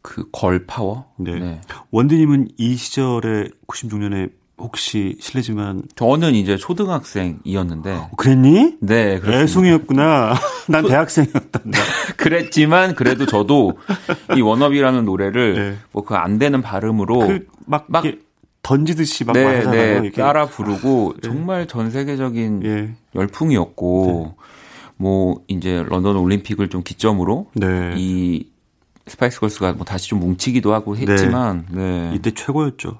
그 0.02 0.30
걸 0.30 0.66
파워. 0.66 1.06
네. 1.16 1.60
원디님은 1.90 2.48
이 2.58 2.76
시절에 2.76 3.48
96년에 3.66 4.30
혹시 4.58 5.16
실례지만 5.20 5.82
저는 5.96 6.34
이제 6.34 6.56
초등학생이었는데 6.56 7.92
어, 7.92 8.10
그랬니? 8.16 8.76
네, 8.80 9.18
그렇습니다. 9.20 9.38
애송이였구나. 9.42 10.34
난 10.68 10.86
대학생이었단다. 10.86 11.78
그랬지만 12.16 12.94
그래도 12.94 13.26
저도 13.26 13.74
이 14.36 14.40
워너비라는 14.40 15.04
노래를 15.04 15.54
네. 15.54 15.76
뭐그 15.92 16.14
안 16.14 16.38
되는 16.38 16.62
발음으로 16.62 17.18
그 17.18 17.46
막 17.68 17.84
막- 17.88 18.04
이렇게 18.04 18.20
던지듯이 18.62 19.24
막 19.24 19.32
네. 19.34 19.62
네, 19.64 19.92
이렇게. 20.02 20.10
따라 20.22 20.46
부르고 20.46 21.14
정말 21.22 21.66
전 21.68 21.90
세계적인 21.90 22.62
예. 22.64 22.90
열풍이었고 23.14 24.34
뭐 24.96 25.40
이제 25.48 25.84
런던 25.88 26.16
올림픽을 26.16 26.68
좀 26.68 26.82
기점으로 26.82 27.46
네. 27.54 27.92
이 27.96 28.46
스파이스 29.06 29.40
걸스가 29.40 29.72
뭐 29.74 29.84
다시 29.84 30.08
좀 30.08 30.20
뭉치기도 30.20 30.74
하고 30.74 30.96
했지만 30.96 31.66
네. 31.70 32.12
이때 32.14 32.32
최고였죠. 32.32 32.98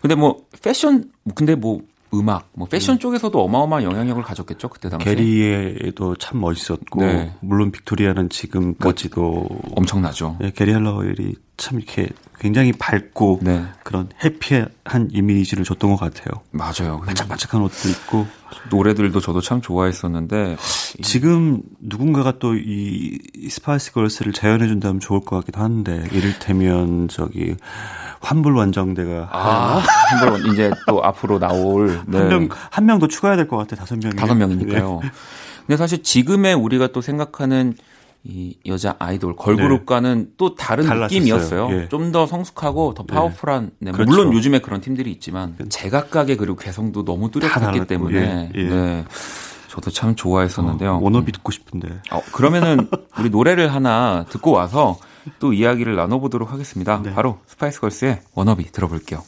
근데 0.00 0.14
뭐 0.14 0.44
패션 0.62 1.10
근데 1.34 1.54
뭐 1.54 1.82
음악 2.18 2.48
뭐 2.54 2.66
패션 2.68 2.98
쪽에서도 2.98 3.42
어마어마한 3.42 3.84
영향력을 3.84 4.22
가졌겠죠 4.22 4.68
그때 4.68 4.88
당시에 4.88 5.14
게리도 5.14 6.16
참 6.16 6.40
멋있었고 6.40 7.00
네. 7.00 7.34
물론 7.40 7.70
빅토리아는 7.72 8.28
지금까지도 8.28 9.46
엄청나죠. 9.76 10.38
예, 10.42 10.50
게리 10.50 10.72
할리웰이 10.72 11.34
참 11.56 11.78
이렇게 11.78 12.08
굉장히 12.40 12.72
밝고 12.72 13.40
네. 13.42 13.64
그런 13.84 14.08
happy한 14.24 15.10
이미지를 15.12 15.64
줬던 15.64 15.90
것 15.90 15.96
같아요. 15.96 16.42
맞아요. 16.50 17.00
반짝반짝한 17.06 17.62
옷도 17.62 17.88
입고 17.88 18.26
노래들도 18.70 19.20
저도 19.20 19.40
참 19.40 19.60
좋아했었는데 19.60 20.56
지금 21.02 21.62
누군가가 21.80 22.38
또 22.38 22.54
이 22.54 23.18
스파이스 23.48 23.92
걸스를 23.92 24.32
재현해 24.32 24.66
준다면 24.66 25.00
좋을 25.00 25.20
것 25.20 25.36
같기도 25.40 25.60
한데 25.60 26.04
이를테면 26.12 27.08
저기 27.08 27.56
환불 28.24 28.56
원정대가 28.56 29.28
아, 29.30 29.82
한번 30.10 30.52
이제 30.52 30.70
또 30.88 31.04
앞으로 31.04 31.38
나올 31.38 32.00
네. 32.06 32.18
한명한 32.18 32.86
명 32.86 32.98
더 32.98 33.06
추가해야 33.06 33.36
될 33.36 33.46
것 33.48 33.56
같아 33.56 33.76
다섯 33.76 33.96
명이 33.98 34.16
다섯 34.16 34.34
명이니까요. 34.34 35.00
근데 35.66 35.76
사실 35.76 36.02
지금의 36.02 36.54
우리가 36.54 36.88
또 36.88 37.00
생각하는 37.00 37.74
이 38.26 38.56
여자 38.66 38.96
아이돌 38.98 39.36
걸그룹과는 39.36 40.32
또 40.38 40.54
다른 40.54 40.84
네. 40.84 40.88
달랐었어요. 40.88 41.18
느낌이었어요. 41.18 41.68
예. 41.72 41.88
좀더 41.90 42.26
성숙하고 42.26 42.94
더 42.94 43.04
powerful한. 43.04 43.70
네, 43.80 43.92
그렇죠. 43.92 44.10
물론 44.10 44.32
요즘에 44.32 44.60
그런 44.60 44.80
팀들이 44.80 45.10
있지만 45.12 45.54
제각각의 45.68 46.36
그리고 46.38 46.56
개성도 46.56 47.04
너무 47.04 47.30
뚜렷했기 47.30 47.86
때문에 47.86 48.50
예, 48.54 48.58
예. 48.58 48.64
네, 48.66 49.04
저도 49.68 49.90
참 49.90 50.14
좋아했었는데요. 50.14 51.00
워너비 51.02 51.32
듣고 51.32 51.52
싶은데 51.52 51.88
어, 52.12 52.22
그러면은 52.32 52.88
우리 53.18 53.28
노래를 53.28 53.74
하나 53.74 54.24
듣고 54.30 54.52
와서 54.52 54.96
또 55.38 55.52
이야기를 55.52 55.96
나눠보도록 55.96 56.52
하겠습니다. 56.52 57.00
네. 57.02 57.14
바로 57.14 57.38
스파이스 57.46 57.80
걸스의 57.80 58.20
워너비 58.34 58.72
들어볼게요. 58.72 59.22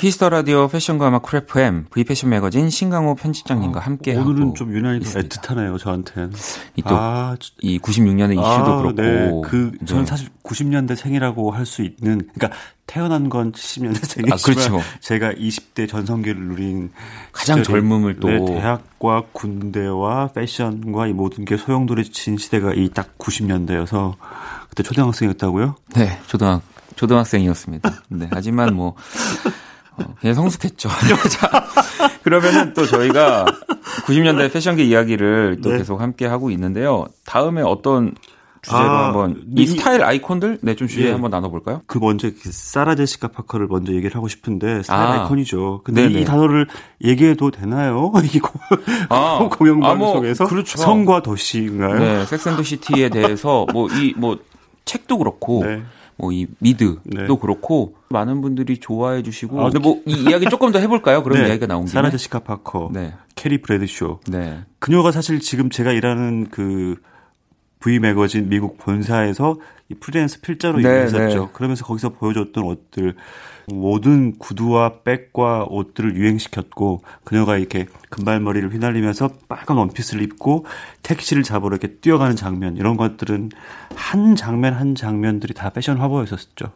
Kiss 0.00 0.17
the 0.17 0.30
Radio 0.30 0.66
패션과 0.66 1.08
음악 1.08 1.20
Cool 1.24 1.64
FM 1.64 1.84
V 1.90 2.04
패션 2.04 2.30
매거진 2.30 2.70
신광호 2.70 3.16
편집장님과 3.16 3.80
함께 3.80 4.16
아, 4.16 4.22
오늘은 4.22 4.54
좀 4.54 4.72
유난히 4.72 5.00
더 5.00 5.04
있습니다. 5.04 5.42
애틋하네요, 5.42 5.78
저한텐. 5.78 6.32
이또 6.76 6.88
아, 6.96 7.36
이 7.60 7.78
96년의 7.78 8.32
이슈도 8.40 8.76
그렇고 8.78 8.94
네. 8.94 9.30
그, 9.44 9.72
저는 9.84 10.04
네. 10.04 10.08
사실 10.08 10.28
90년대 10.42 10.96
생이라고 10.96 11.50
할 11.50 11.66
수 11.66 11.82
있는, 11.82 12.26
그러니까 12.34 12.50
태어난 12.86 13.28
건 13.28 13.52
70년대 13.52 14.02
생이지만, 14.06 14.32
아, 14.32 14.36
그렇죠. 14.42 14.80
제가 15.00 15.32
20대 15.34 15.86
전성기를 15.86 16.40
누린 16.48 16.90
가장 17.30 17.62
젊음을 17.62 18.20
또- 18.20 18.28
네, 18.28 18.42
대학과 18.46 19.24
군대와 19.32 20.28
패션과 20.28 21.08
이 21.08 21.12
모든 21.12 21.44
게 21.44 21.58
소용돌이친 21.58 22.38
시대가 22.38 22.72
이 22.72 22.88
딱 22.88 23.18
90년대여서 23.18 24.14
그때 24.70 24.82
초등학생이었다고요? 24.82 25.74
네, 25.94 26.18
초등학 26.26 26.62
초등학생이었습니다. 26.96 28.02
네, 28.08 28.28
하지만 28.32 28.74
뭐 28.74 28.88
어, 28.88 28.94
그냥 30.20 30.34
성숙했죠. 30.34 30.88
자, 31.30 31.64
그러면은 32.22 32.74
또 32.74 32.86
저희가 32.86 33.44
90년대 34.06 34.52
패션계 34.52 34.84
이야기를 34.84 35.60
또 35.62 35.70
네. 35.70 35.78
계속 35.78 36.00
함께 36.00 36.26
하고 36.26 36.50
있는데요. 36.50 37.06
다음에 37.24 37.62
어떤 37.62 38.14
주제로 38.62 38.82
아, 38.82 39.06
한번 39.06 39.42
이- 39.56 39.62
이 39.62 39.66
스타일 39.66 40.02
아이콘들 40.04 40.58
네좀 40.60 40.86
주제 40.86 41.06
예. 41.08 41.12
한번 41.12 41.30
나눠볼까요? 41.30 41.80
그 41.86 41.96
먼저 41.96 42.28
그 42.28 42.52
사라 42.52 42.94
제시카 42.94 43.28
파커를 43.28 43.68
먼저 43.68 43.92
얘기를 43.94 44.14
하고 44.14 44.28
싶은데 44.28 44.82
스타일 44.82 45.00
아. 45.08 45.22
아이콘이죠. 45.22 45.80
근데 45.82 46.02
네네. 46.08 46.20
이 46.20 46.24
단어를 46.26 46.66
얘기해도 47.02 47.50
되나요? 47.52 48.12
이 48.34 48.38
고- 48.38 48.58
아, 49.08 49.48
공영 49.56 49.82
아, 49.82 49.94
뭐, 49.94 50.08
방송에서 50.12 50.46
그렇죠. 50.46 50.76
성과 50.76 51.22
도시인가요? 51.22 51.98
네, 51.98 52.26
섹스앤더시티에 52.26 53.08
대해서 53.08 53.64
뭐 53.72 53.88
이뭐 53.90 54.38
책도 54.84 55.16
그렇고 55.18 55.64
네. 55.64 55.82
뭐 56.20 56.32
이 56.32 56.46
미드도 56.58 57.00
네. 57.04 57.26
그렇고 57.40 57.96
많은 58.10 58.40
분들이 58.40 58.78
좋아해 58.78 59.22
주시고 59.22 59.60
아, 59.60 59.64
근데 59.70 59.78
뭐 59.78 60.00
이 60.06 60.22
이야기 60.28 60.46
조금 60.50 60.70
더 60.72 60.78
해볼까요? 60.78 61.22
그런 61.22 61.40
네. 61.42 61.48
이야기가 61.48 61.66
나온 61.66 61.84
김에 61.84 61.92
사라 61.92 62.10
제시카 62.10 62.40
파커, 62.40 62.90
네, 62.92 63.14
캐리 63.34 63.62
브래드쇼. 63.62 64.20
네, 64.28 64.60
그녀가 64.78 65.10
사실 65.12 65.40
지금 65.40 65.70
제가 65.70 65.92
일하는 65.92 66.48
그 66.50 66.96
V 67.80 67.98
매거진 67.98 68.48
미국 68.50 68.76
본사에서 68.78 69.56
이 69.88 69.94
프리랜서 69.94 70.38
필자로 70.42 70.78
네, 70.78 70.82
일했었죠. 70.88 71.44
네. 71.46 71.48
그러면서 71.52 71.84
거기서 71.84 72.10
보여줬던 72.10 72.62
옷들 72.64 73.14
모든 73.72 74.36
구두와 74.38 75.02
백과 75.02 75.66
옷들을 75.68 76.16
유행시켰고 76.16 77.02
그녀가 77.24 77.56
이렇게 77.56 77.86
금발머리를 78.10 78.72
휘날리면서 78.72 79.30
빨간 79.48 79.76
원피스를 79.76 80.22
입고 80.22 80.66
택시를 81.02 81.42
잡으러 81.42 81.76
이렇게 81.76 81.96
뛰어가는 81.96 82.36
장면 82.36 82.76
이런 82.76 82.96
것들은 82.96 83.50
한 83.94 84.36
장면 84.36 84.74
한 84.74 84.94
장면들이 84.94 85.54
다 85.54 85.70
패션 85.70 85.98
화보였었죠. 85.98 86.72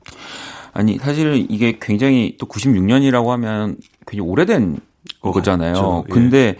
아니 0.72 0.98
사실 0.98 1.46
이게 1.48 1.78
굉장히 1.80 2.36
또 2.38 2.46
96년이라고 2.46 3.28
하면 3.28 3.76
굉장히 4.06 4.30
오래된 4.30 4.76
어, 5.20 5.32
거잖아요. 5.32 5.72
그렇죠. 5.72 6.04
예. 6.08 6.12
근데 6.12 6.56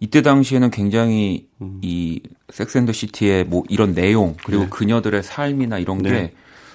이때 0.00 0.22
당시에는 0.22 0.70
굉장히 0.70 1.48
음. 1.60 1.78
이 1.82 2.20
섹스앤더 2.50 2.92
시티의 2.92 3.44
뭐 3.44 3.64
이런 3.68 3.94
내용 3.94 4.34
그리고 4.44 4.64
네. 4.64 4.68
그녀들의 4.70 5.22
삶이나 5.22 5.78
이런 5.78 5.98
네. 5.98 6.32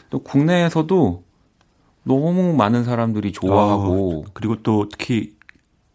게또 0.10 0.20
국내에서도 0.24 1.25
너무 2.06 2.54
많은 2.56 2.84
사람들이 2.86 3.32
좋아하고 3.34 4.24
어, 4.26 4.30
그리고 4.34 4.56
또 4.64 4.88
특히 4.90 5.36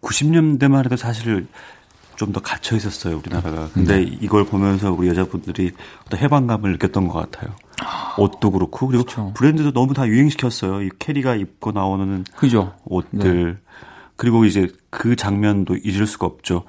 90년대만 0.03 0.85
해도 0.85 0.97
사실 0.97 1.47
좀 2.17 2.33
더 2.35 2.41
갇혀 2.41 2.77
있었어요 2.77 3.17
우리나라가. 3.17 3.71
근데 3.73 3.97
네. 4.05 4.19
이걸 4.21 4.45
보면서 4.45 4.93
우리 4.93 5.09
여자분들이 5.09 5.73
어떤 6.07 6.21
해방감을 6.21 6.73
느꼈던 6.73 7.09
것 7.09 7.15
같아요. 7.31 7.55
옷도 8.19 8.51
그렇고 8.51 8.89
그리고 8.89 9.05
그쵸. 9.05 9.33
브랜드도 9.35 9.73
너무 9.73 9.95
다 9.95 10.07
유행시켰어요. 10.07 10.83
이 10.83 10.91
캐리가 10.99 11.35
입고 11.37 11.73
나오는 11.73 12.25
그죠? 12.37 12.75
옷들 12.85 13.55
네. 13.55 13.57
그리고 14.17 14.45
이제 14.45 14.69
그 14.91 15.17
장면도 15.17 15.77
잊을 15.83 16.07
수가 16.07 16.27
없죠. 16.27 16.65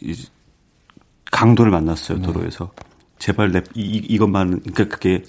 이 0.00 0.12
강도를 1.30 1.70
만났어요 1.70 2.18
네. 2.18 2.26
도로에서 2.26 2.72
제발 3.20 3.52
내 3.52 3.62
이, 3.76 3.82
이- 3.82 3.96
이것만 4.08 4.60
그러니까 4.72 4.88
그게 4.96 5.22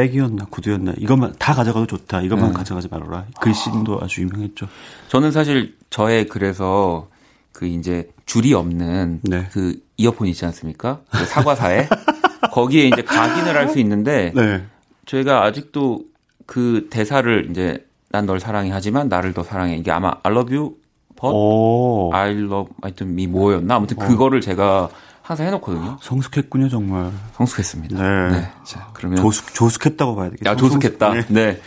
백이었나 0.00 0.44
구두였나 0.50 0.92
이것만 0.98 1.36
다 1.38 1.54
가져가도 1.54 1.86
좋다 1.86 2.20
이것만 2.20 2.48
네. 2.48 2.52
가져가지 2.52 2.86
말아라 2.90 3.24
그 3.40 3.50
씬도 3.54 3.98
아주 4.02 4.20
유명했죠. 4.20 4.68
저는 5.08 5.32
사실 5.32 5.74
저의 5.88 6.26
그래서 6.28 7.08
그 7.52 7.66
이제 7.66 8.10
줄이 8.26 8.52
없는 8.52 9.20
네. 9.22 9.48
그 9.52 9.80
이어폰 9.96 10.28
있지 10.28 10.44
않습니까? 10.44 11.00
그 11.10 11.24
사과사에 11.24 11.88
거기에 12.52 12.88
이제 12.88 13.00
각인을 13.02 13.56
할 13.56 13.70
수 13.70 13.78
있는데 13.78 14.32
네. 14.34 14.62
저희가 15.06 15.44
아직도 15.44 16.04
그 16.44 16.88
대사를 16.90 17.48
이제 17.50 17.82
난 18.10 18.26
널 18.26 18.38
사랑해 18.38 18.70
하지만 18.70 19.08
나를 19.08 19.32
더 19.32 19.42
사랑해 19.42 19.76
이게 19.76 19.90
아마 19.90 20.12
I 20.22 20.30
love 20.32 20.54
you 20.54 20.74
but 21.18 21.32
오 21.34 22.10
I 22.12 22.32
love 22.32 22.66
하여튼 22.82 23.14
미 23.14 23.26
뭐였나 23.26 23.76
아무튼 23.76 23.96
그거를 23.96 24.42
제가 24.42 24.90
항상 25.26 25.48
해놓거든요. 25.48 25.98
성숙했군요 26.00 26.68
정말. 26.68 27.10
성숙했습니다. 27.36 28.28
네. 28.30 28.48
자 28.62 28.86
그러면 28.92 29.16
조숙 29.16 29.52
조숙했다고 29.54 30.14
봐야 30.14 30.30
되겠죠. 30.30 30.48
야 30.48 30.54
조숙했다. 30.54 31.12
네. 31.14 31.24
네. 31.26 31.60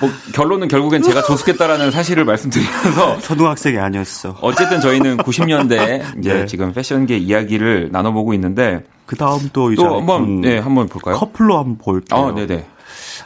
뭐 0.00 0.10
결론은 0.34 0.66
결국엔 0.66 1.00
제가 1.02 1.22
조숙했다라는 1.22 1.92
사실을 1.92 2.24
말씀드리면서 2.24 3.20
초등학생이 3.22 3.78
아니었어. 3.78 4.38
어쨌든 4.40 4.80
저희는 4.80 5.18
90년대 5.18 6.18
이제 6.18 6.34
네. 6.34 6.46
지금 6.46 6.72
패션계 6.72 7.16
이야기를 7.16 7.90
나눠보고 7.92 8.34
있는데 8.34 8.84
그 9.06 9.14
다음 9.14 9.48
또 9.52 9.70
이제 9.70 9.80
또 9.80 10.00
한번 10.00 10.22
아이콘 10.22 10.40
네 10.40 10.58
한번 10.58 10.88
볼까요? 10.88 11.14
커플로 11.14 11.58
한번 11.58 11.78
볼게요. 11.78 12.26
아 12.26 12.34
네네. 12.34 12.66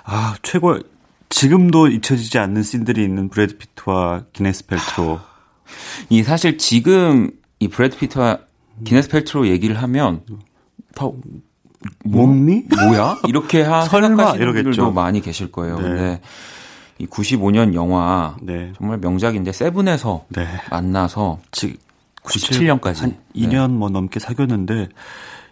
아 0.05 0.35
최고 0.43 0.79
지금도 1.31 1.89
잊혀지지 1.89 2.39
않는 2.39 2.63
씬들이 2.63 3.03
있는 3.03 3.31
브래드 3.31 3.57
피트와 3.57 4.25
기네스 4.35 4.67
펠트로. 4.67 5.21
이 6.11 6.23
사실 6.23 6.59
지금 6.59 7.31
이 7.61 7.69
브래드 7.69 7.97
피트와 7.97 8.41
기네스 8.83 9.09
펠트로 9.09 9.47
얘기를 9.49 9.81
하면 9.83 10.23
다 10.95 11.09
몸니? 12.05 12.65
뭐야? 12.87 13.21
이렇게 13.29 13.63
하, 13.63 13.83
설마 13.87 14.09
생각하시는 14.09 14.43
이러겠죠. 14.43 14.65
분들도 14.65 14.93
많이 14.93 15.21
계실 15.21 15.53
거예요. 15.53 15.77
네. 15.79 15.83
근데 15.83 16.21
이 16.99 17.07
95년 17.07 17.75
영화 17.75 18.37
네. 18.41 18.73
정말 18.77 18.99
명작인데 18.99 19.53
세븐에서 19.53 20.25
네. 20.31 20.47
만나서 20.71 21.41
지97 21.51 22.65
년까지. 22.65 23.01
한 23.03 23.17
2년 23.35 23.71
뭐 23.73 23.91
넘게 23.91 24.21
사귀었는데 24.21 24.89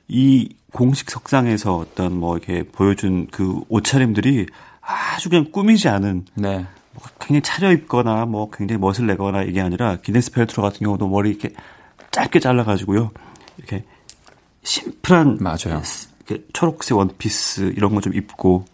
이 0.08 0.48
공식 0.72 1.10
석상에서 1.10 1.76
어떤 1.76 2.18
뭐 2.18 2.36
이렇게 2.36 2.62
보여준 2.64 3.26
그 3.30 3.60
옷차림들이 3.68 4.46
아주 4.80 5.28
그냥 5.28 5.46
꾸미지 5.52 5.88
않은 5.88 6.24
네. 6.34 6.66
뭐 6.92 7.02
굉장히 7.20 7.42
차려입거나 7.42 8.26
뭐 8.26 8.50
굉장히 8.50 8.80
멋을 8.80 9.06
내거나 9.06 9.42
이게 9.42 9.60
아니라 9.60 9.96
기네스 9.96 10.32
펠트로 10.32 10.62
같은 10.62 10.84
경우도 10.84 11.08
머리 11.08 11.30
이렇게 11.30 11.50
짧게 12.12 12.38
잘라가지고요 12.40 13.10
이렇게 13.58 13.84
심플한 14.62 15.38
맞아요. 15.40 15.82
초록색 16.52 16.96
원피스 16.96 17.74
이런 17.76 17.94
거 17.94 18.00
좀 18.00 18.14
입고 18.14 18.64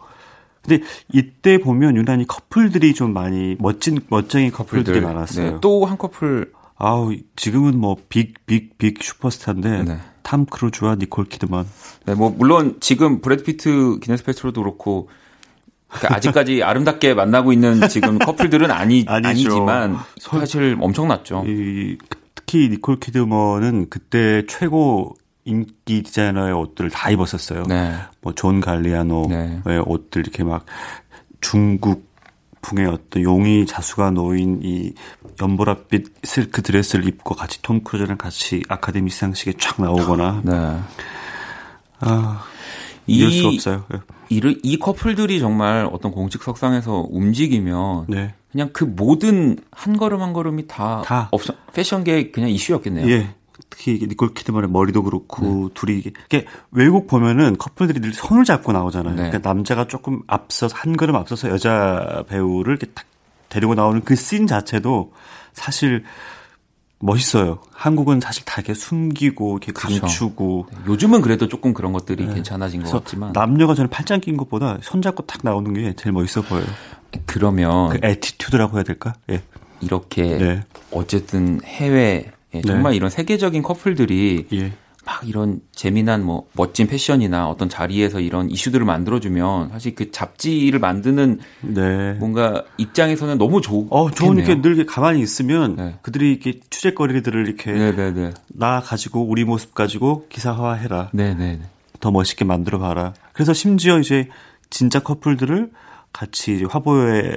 근데 0.63 0.85
이때 1.13 1.57
보면 1.59 1.97
유난히 1.97 2.27
커플들이 2.27 2.93
좀 2.95 3.13
많이 3.15 3.57
멋진 3.59 4.01
멋쟁이 4.09 4.51
커플들이 4.51 5.01
많았어요. 5.01 5.51
네. 5.53 5.59
또한 5.63 5.97
커플 5.97 6.53
아우 6.77 7.15
지금은 7.37 7.79
뭐 7.79 7.97
big 8.11 8.35
big 8.47 8.77
big 8.79 9.03
슈퍼스타인데 9.03 9.83
네. 9.85 9.99
탐 10.23 10.45
크루즈와 10.45 10.97
니콜 10.97 11.25
키드먼 11.25 11.67
네, 12.05 12.15
뭐 12.15 12.29
물론 12.37 12.77
지금 12.81 13.21
브래드 13.23 13.45
피트 13.45 14.01
기네스 14.01 14.25
펠트로도 14.25 14.61
그렇고 14.63 15.09
그러니까 15.89 16.17
아직까지 16.17 16.63
아름답게 16.65 17.15
만나고 17.15 17.53
있는 17.55 17.89
지금 17.89 18.19
커플들은 18.19 18.71
아니 18.71 19.05
아니죠. 19.09 19.29
아니지만 19.29 19.97
사실 20.21 20.77
엄청났죠. 20.79 21.45
이 21.47 21.97
특히 22.49 22.71
니콜 22.71 22.99
키드먼은 22.99 23.91
그때 23.91 24.43
최고 24.49 25.15
인기 25.45 26.03
디자이너의 26.03 26.55
옷들을 26.55 26.91
다 26.91 27.11
입었었어요. 27.11 27.65
네. 27.65 27.95
뭐 28.23 28.45
존 28.45 28.61
갈리아노의 28.63 29.61
네. 29.65 29.79
옷들 29.85 30.23
이렇게 30.23 30.45
막 30.45 30.65
중국 31.43 32.09
풍의 32.63 32.87
어떤 32.87 33.23
용이 33.23 33.67
자수가 33.67 34.13
놓인 34.13 34.61
이 34.63 34.95
연보라빛 35.41 36.07
실크 36.25 36.63
드레스를 36.63 37.07
입고 37.07 37.35
같이 37.35 37.61
톰 37.61 37.85
크루즈랑 37.85 38.17
같이 38.17 38.63
아카데미 38.69 39.11
시상식에 39.11 39.53
쫙 39.59 39.81
나오거나 39.81 40.41
네. 40.45 40.79
아 42.01 42.45
이럴 43.07 43.31
수 43.31 43.43
이, 43.43 43.47
없어요. 43.47 43.85
예. 43.93 44.01
이, 44.31 44.59
이 44.63 44.79
커플들이 44.79 45.39
정말 45.39 45.89
어떤 45.93 46.13
공식 46.13 46.43
석상에서 46.43 47.09
움직이면 47.11 48.07
네. 48.09 48.35
그냥 48.51 48.71
그 48.73 48.85
모든 48.85 49.57
한 49.71 49.97
걸음 49.97 50.23
한 50.23 50.33
걸음이 50.33 50.67
다, 50.67 51.03
다. 51.05 51.29
없어, 51.33 51.53
패션계 51.73 52.31
그냥 52.31 52.51
이슈였겠네요. 52.51 53.09
예. 53.11 53.35
특히 53.71 53.95
이게 53.95 54.07
니콜 54.07 54.33
키드만의 54.35 54.71
머리도 54.71 55.03
그렇고 55.03 55.71
둘이 55.75 55.99
이게 55.99 56.47
외국 56.71 57.07
보면은 57.07 57.59
커플들이 57.59 58.01
늘 58.01 58.15
손을 58.15 58.45
잡고 58.45 58.73
나오잖아요. 58.73 59.15
네. 59.15 59.29
그러니까 59.29 59.47
남자가 59.49 59.87
조금 59.87 60.23
앞서서 60.27 60.75
한 60.77 60.97
걸음 60.97 61.17
앞서서 61.17 61.51
여자 61.51 62.25
배우를 62.29 62.77
이렇게 62.79 62.87
딱 62.95 63.05
데리고 63.51 63.75
나오는 63.75 64.03
그 64.05 64.15
씬 64.15 64.47
자체도 64.47 65.13
사실 65.53 66.05
멋있어요. 67.01 67.59
한국은 67.73 68.21
사실 68.21 68.45
다 68.45 68.61
이렇게 68.61 68.75
숨기고 68.75 69.59
이렇게 69.59 69.73
그렇죠. 69.73 70.01
감추고 70.01 70.67
요즘은 70.89 71.21
그래도 71.21 71.47
조금 71.47 71.73
그런 71.73 71.93
것들이 71.93 72.27
괜찮아진 72.27 72.83
것 72.83 72.91
같지만 72.91 73.33
남녀가 73.33 73.75
저는 73.75 73.89
팔짱 73.91 74.21
낀 74.21 74.37
것보다 74.37 74.79
손 74.83 75.01
잡고 75.03 75.27
딱 75.27 75.41
나오는 75.43 75.73
게 75.75 75.95
제일 75.95 76.13
멋있어 76.13 76.43
보여요. 76.43 76.65
그러면 77.27 77.91
그 77.91 77.99
attitude라고 78.03 78.77
해야 78.77 78.85
될까? 78.85 79.15
예. 79.31 79.43
이렇게 79.81 80.23
네. 80.37 80.61
어쨌든 80.91 81.61
해외 81.65 82.31
에 82.55 82.63
정말 82.63 82.95
이런 82.95 83.11
세계적인 83.11 83.63
커플들이 83.63 84.47
예. 84.55 84.73
막 85.05 85.27
이런 85.27 85.61
재미난 85.75 86.23
뭐 86.23 86.49
멋진 86.53 86.87
패션이나 86.87 87.49
어떤 87.49 87.69
자리에서 87.69 88.21
이런 88.21 88.51
이슈들을 88.51 88.85
만들어주면 88.85 89.71
사실 89.71 89.95
그 89.95 90.11
잡지를 90.11 90.81
만드는 90.81 91.41
네. 91.63 92.13
뭔가 92.15 92.65
입장에서는 92.77 93.39
너무 93.39 93.61
좋. 93.63 93.87
어, 93.91 94.11
좋으니까 94.11 94.61
늘 94.61 94.77
이렇게 94.77 94.85
가만히 94.85 95.21
있으면 95.21 95.77
네. 95.77 95.95
그들이 96.03 96.33
이렇게 96.33 96.61
취재거리들을 96.69 97.47
이렇게 97.47 97.73
네네네. 97.73 98.33
나 98.49 98.81
가지고 98.81 99.23
우리 99.23 99.45
모습 99.45 99.75
가지고 99.75 100.27
기사화해라. 100.29 101.11
네네네. 101.13 101.61
더 102.01 102.11
멋있게 102.11 102.45
만들어 102.45 102.79
봐라. 102.79 103.15
그래서 103.33 103.55
심지어 103.55 103.99
이제 103.99 104.29
진짜 104.69 105.01
커플들을 105.01 105.71
같이 106.13 106.65
화보에 106.65 107.37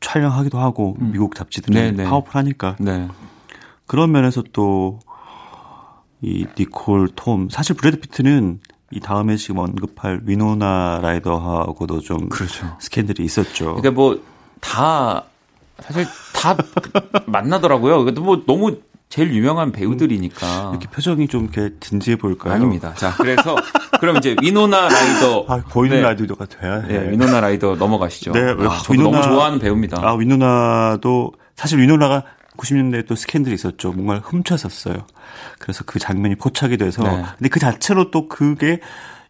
촬영하기도 0.00 0.58
하고 0.58 0.96
미국 0.98 1.34
잡지들은 1.34 1.80
음. 1.80 1.96
네네. 1.96 2.08
파워풀하니까 2.08 2.76
네. 2.80 3.08
그런 3.86 4.12
면에서 4.12 4.42
또 4.52 5.00
이 6.24 6.46
니콜 6.58 7.10
톰 7.14 7.48
사실 7.50 7.76
브래드 7.76 8.00
피트는 8.00 8.60
이 8.90 9.00
다음에 9.00 9.36
지금 9.36 9.58
언급할 9.58 10.22
위노나 10.24 11.00
라이더하고도 11.02 12.00
좀 12.00 12.28
그렇죠. 12.30 12.76
스캔들이 12.80 13.24
있었죠. 13.24 13.74
그러니까 13.76 13.90
뭐 13.90 14.18
다 14.60 15.24
사실 15.80 16.06
다 16.34 16.56
만나더라고요. 17.26 17.98
그러니까 18.04 18.22
뭐 18.22 18.42
너무 18.46 18.78
제일 19.14 19.32
유명한 19.32 19.70
배우들이니까. 19.70 20.70
이렇게 20.72 20.88
표정이 20.88 21.28
좀 21.28 21.44
이렇게 21.44 21.72
진지해 21.78 22.16
보일까요? 22.16 22.52
아닙니다. 22.52 22.94
자, 22.94 23.14
그래서 23.16 23.54
그럼 24.00 24.16
이제 24.16 24.34
위노나 24.42 24.88
라이더. 24.88 25.44
아, 25.54 25.62
보이는 25.70 25.98
네. 25.98 26.02
라디오가 26.02 26.46
돼야 26.46 26.80
해. 26.80 26.88
네, 26.88 27.12
위노나 27.12 27.40
라이더 27.40 27.76
넘어가시죠. 27.76 28.32
네, 28.32 28.40
아, 28.40 28.82
저도 28.82 29.00
너무 29.00 29.22
좋아하는 29.22 29.60
배우입니다. 29.60 30.00
아, 30.02 30.14
위노나도 30.14 31.32
사실 31.54 31.78
위노나가 31.78 32.24
90년대에 32.56 33.06
또 33.06 33.14
스캔들이 33.14 33.54
있었죠. 33.54 33.92
뭔가를 33.92 34.20
훔쳤었어요. 34.20 35.06
그래서 35.60 35.84
그 35.84 36.00
장면이 36.00 36.34
포착이 36.34 36.76
돼서 36.76 37.04
네. 37.04 37.22
근데 37.38 37.48
그 37.50 37.60
자체로 37.60 38.10
또 38.10 38.26
그게 38.26 38.80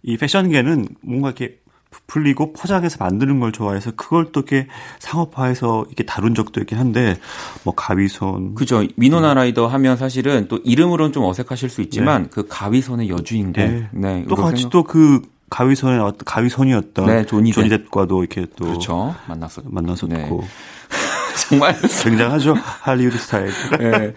이 0.03 0.16
패션계는 0.16 0.88
뭔가 1.03 1.29
이렇게 1.29 1.59
풀리고 2.07 2.53
포장해서 2.53 2.97
만드는 3.01 3.41
걸 3.41 3.53
좋아해서 3.53 3.93
그걸 3.97 4.33
또 4.33 4.41
이렇게 4.41 4.67
상업화해서 4.99 5.85
이렇게 5.89 6.05
다룬 6.05 6.35
적도 6.35 6.61
있긴 6.61 6.79
한데 6.79 7.17
뭐 7.63 7.75
가위손 7.75 8.55
그죠. 8.55 8.85
위노나 8.97 9.35
라이더 9.35 9.67
하면 9.67 9.97
사실은 9.97 10.47
또 10.49 10.61
이름으로는 10.65 11.13
좀 11.13 11.25
어색하실 11.25 11.69
수 11.71 11.81
있지만 11.83 12.29
그 12.31 12.47
가위손의 12.49 13.09
여주인공. 13.09 13.53
네. 13.65 13.89
네. 13.93 14.25
또 14.29 14.37
같이 14.37 14.63
생각- 14.63 14.71
또그 14.73 15.23
가위손의 15.51 16.01
어떤 16.01 16.19
가위손이었던 16.25 17.07
네, 17.07 17.27
조니 17.27 17.53
뎁. 17.53 17.69
뎁과도 17.69 18.21
이렇게 18.25 18.47
또 18.57 18.65
그렇죠. 18.67 19.15
만났었. 19.29 19.65
만났었고 19.69 20.13
네. 20.15 20.29
정말 21.49 21.77
굉장하죠 22.03 22.55
할리우드 22.55 23.17
스타일. 23.19 23.51
네. 23.79 24.15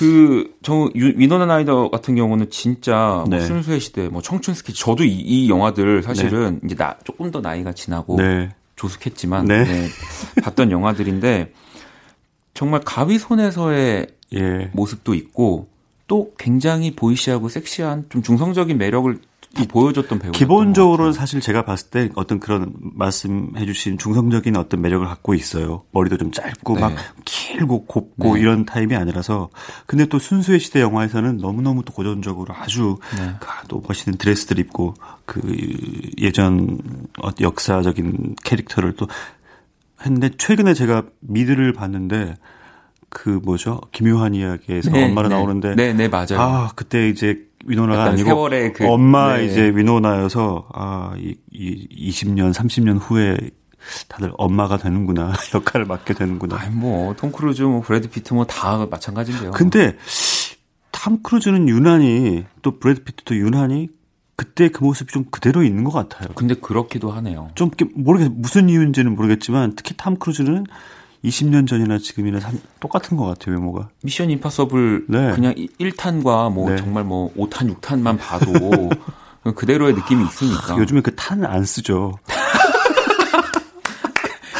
그, 0.00 0.54
저, 0.62 0.88
유- 0.96 1.12
위노나 1.16 1.44
라이더 1.44 1.90
같은 1.90 2.14
경우는 2.14 2.48
진짜, 2.48 3.22
뭐, 3.28 3.38
네. 3.38 3.44
순수의 3.44 3.80
시대, 3.80 4.08
뭐, 4.08 4.22
청춘 4.22 4.54
스케치. 4.54 4.80
저도 4.80 5.04
이, 5.04 5.10
이 5.10 5.50
영화들 5.50 6.02
사실은 6.02 6.58
이제 6.64 6.74
나, 6.74 6.96
조금 7.04 7.30
더 7.30 7.42
나이가 7.42 7.72
지나고, 7.72 8.16
네. 8.16 8.48
조숙했지만, 8.76 9.44
네. 9.44 9.64
네, 9.64 9.88
봤던 10.42 10.70
영화들인데, 10.72 11.52
정말 12.54 12.80
가위 12.82 13.18
손에서의 13.18 14.06
예. 14.34 14.70
모습도 14.72 15.12
있고, 15.12 15.68
또 16.06 16.32
굉장히 16.38 16.96
보이시하고 16.96 17.50
섹시한 17.50 18.06
좀 18.08 18.22
중성적인 18.22 18.78
매력을 18.78 19.18
또 19.56 19.64
보여줬던 19.64 20.20
배우. 20.20 20.32
기본적으로는 20.32 21.12
사실 21.12 21.40
제가 21.40 21.64
봤을 21.64 21.90
때 21.90 22.08
어떤 22.14 22.38
그런 22.38 22.72
말씀해주신 22.80 23.98
중성적인 23.98 24.56
어떤 24.56 24.80
매력을 24.80 25.04
갖고 25.06 25.34
있어요. 25.34 25.82
머리도 25.90 26.18
좀 26.18 26.30
짧고 26.30 26.74
네. 26.76 26.80
막 26.80 26.92
길고 27.24 27.84
곱고 27.86 28.34
네. 28.34 28.40
이런 28.40 28.64
타입이 28.64 28.94
아니라서. 28.94 29.50
근데 29.86 30.06
또 30.06 30.20
순수의 30.20 30.60
시대 30.60 30.80
영화에서는 30.80 31.38
너무너무 31.38 31.84
또 31.84 31.92
고전적으로 31.92 32.54
아주 32.54 32.98
네. 33.18 33.34
그또 33.40 33.82
멋있는 33.86 34.18
드레스들 34.18 34.58
입고 34.60 34.94
그 35.26 35.40
예전 36.18 36.78
어- 37.22 37.30
역사적인 37.40 38.36
캐릭터를 38.44 38.94
또 38.94 39.08
했는데 40.04 40.30
최근에 40.38 40.74
제가 40.74 41.02
미드를 41.20 41.72
봤는데 41.72 42.36
그 43.08 43.40
뭐죠 43.42 43.80
기묘한 43.90 44.34
이야기에서 44.34 44.92
네, 44.92 45.04
엄마로 45.06 45.28
네. 45.28 45.34
나오는데 45.34 45.74
네, 45.74 45.92
네, 45.92 46.06
맞아요. 46.08 46.38
아 46.38 46.70
그때 46.76 47.08
이제 47.08 47.49
위노나가 47.66 48.04
아니고 48.04 48.24
세월의 48.28 48.72
그- 48.72 48.86
엄마 48.86 49.36
네. 49.36 49.46
이제 49.46 49.72
위노나여서 49.74 50.68
아이 50.72 51.34
이 51.52 52.10
20년 52.10 52.52
30년 52.54 52.98
후에 53.00 53.36
다들 54.08 54.32
엄마가 54.36 54.76
되는구나 54.78 55.32
역할을 55.54 55.86
맡게 55.86 56.14
되는구나. 56.14 56.56
아니, 56.58 56.74
뭐, 56.74 57.14
톰 57.16 57.32
크루즈, 57.32 57.62
뭐, 57.62 57.80
브래드 57.80 58.10
피트 58.10 58.34
뭐, 58.34 58.44
다 58.44 58.86
마찬가지인데요. 58.90 59.52
근데 59.52 59.96
탐 60.90 61.22
크루즈는 61.22 61.68
유난히 61.68 62.44
또 62.62 62.78
브래드 62.78 63.02
피트도 63.04 63.36
유난히 63.36 63.88
그때 64.36 64.68
그 64.68 64.84
모습이 64.84 65.12
좀 65.12 65.24
그대로 65.30 65.62
있는 65.62 65.84
것 65.84 65.92
같아요. 65.92 66.28
근데 66.34 66.54
그렇기도 66.54 67.10
하네요. 67.10 67.48
좀 67.54 67.70
모르겠 67.94 68.30
무슨 68.34 68.68
이유인지는 68.68 69.14
모르겠지만 69.14 69.74
특히 69.76 69.94
탐 69.96 70.16
크루즈는 70.16 70.64
20년 71.24 71.66
전이나 71.68 71.98
지금이나 71.98 72.40
참 72.40 72.58
똑같은 72.80 73.16
것 73.16 73.26
같아요 73.26 73.56
외모가. 73.56 73.88
미션 74.02 74.30
임파서블 74.30 75.04
네. 75.08 75.32
그냥 75.34 75.54
1탄과 75.54 76.52
뭐 76.52 76.70
네. 76.70 76.76
정말 76.76 77.04
뭐 77.04 77.32
5탄, 77.34 77.74
6탄만 77.76 78.18
봐도 78.18 78.90
그대로의 79.54 79.94
느낌이 79.94 80.24
있으니까. 80.24 80.76
요즘에 80.78 81.00
그 81.02 81.14
탄 81.16 81.44
안 81.44 81.64
쓰죠. 81.64 82.18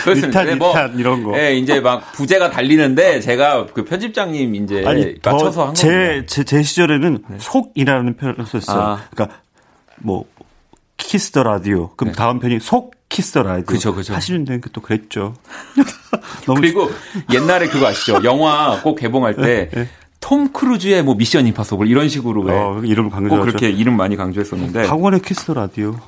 그렇습니다. 0.05 0.41
2탄, 0.43 0.47
네, 0.47 0.55
뭐, 0.55 0.73
2탄 0.73 0.99
이런 0.99 1.23
거. 1.25 1.39
예, 1.39 1.55
이제 1.55 1.81
막 1.81 2.13
부제가 2.13 2.51
달리는데 2.51 3.21
제가 3.21 3.67
그 3.67 3.85
편집장님 3.85 4.55
이제 4.55 4.83
맞춰서 5.23 5.69
한. 5.69 5.75
제, 5.75 6.25
제, 6.27 6.43
제 6.45 6.63
시절에는 6.63 7.25
속이라는 7.39 8.17
표현을 8.17 8.47
썼어요. 8.47 8.81
아. 8.81 9.03
그러니까 9.11 9.39
뭐 9.99 10.25
Kiss 10.97 11.33
the 11.33 11.43
Radio. 11.43 11.91
그럼 11.97 12.13
네. 12.13 12.17
다음 12.19 12.39
편이 12.41 12.61
속 12.61 12.95
Kiss 13.11 13.33
the 13.33 13.43
Radio. 13.43 13.65
그죠, 13.65 13.95
그죠. 13.95 14.15
80년대는 14.15 14.73
또 14.73 14.81
그랬죠. 14.81 15.35
그리고 16.57 16.91
옛날에 17.33 17.67
그거 17.67 17.89
아시죠? 17.89 18.21
영화 18.25 18.81
꼭 18.83 18.95
개봉할 18.95 19.35
때 19.37 20.03
톰 20.03 20.53
크루즈의 20.53 21.03
뭐 21.03 21.17
Mission 21.17 21.47
Impossible 21.49 21.89
이런 21.89 22.09
식으로 22.09 22.43
왜 22.43 22.55
어, 22.55 22.81
이름을 22.83 23.11
꼭 23.11 23.17
강조하죠. 23.17 23.45
그렇게 23.45 23.69
이름 23.69 23.97
많이 23.97 24.17
강조했었는데 24.17 24.87
박원의 24.87 25.21
Kiss 25.23 25.45
the 25.45 25.55
Radio. 25.55 25.99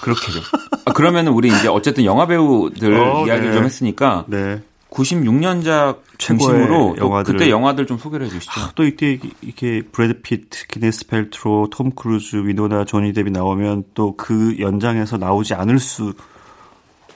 그렇게죠. 0.00 0.40
아, 0.84 0.92
그러면은 0.92 1.32
우리 1.32 1.48
이제 1.48 1.66
어쨌든 1.66 2.04
영화 2.04 2.26
배우들 2.26 2.94
어, 2.94 3.26
이야기를 3.26 3.50
네. 3.50 3.54
좀 3.56 3.64
했으니까 3.64 4.24
네. 4.28 4.62
96년작 4.94 5.98
최고의 6.18 6.38
중심으로 6.38 6.94
또 6.96 7.04
영화들을. 7.04 7.38
그때 7.38 7.50
영화들 7.50 7.86
좀 7.86 7.98
소개를 7.98 8.26
해주시죠. 8.26 8.52
또 8.74 8.84
이때 8.84 9.18
이렇게 9.42 9.82
브래드 9.82 10.20
피트, 10.22 10.68
기네스 10.68 11.06
펠트로, 11.08 11.68
톰 11.70 11.90
크루즈, 11.90 12.36
위노나, 12.46 12.84
조니 12.84 13.12
뎁이 13.12 13.30
나오면 13.30 13.84
또 13.94 14.14
그 14.16 14.56
연장에서 14.60 15.18
나오지 15.18 15.54
않을 15.54 15.78
수 15.80 16.14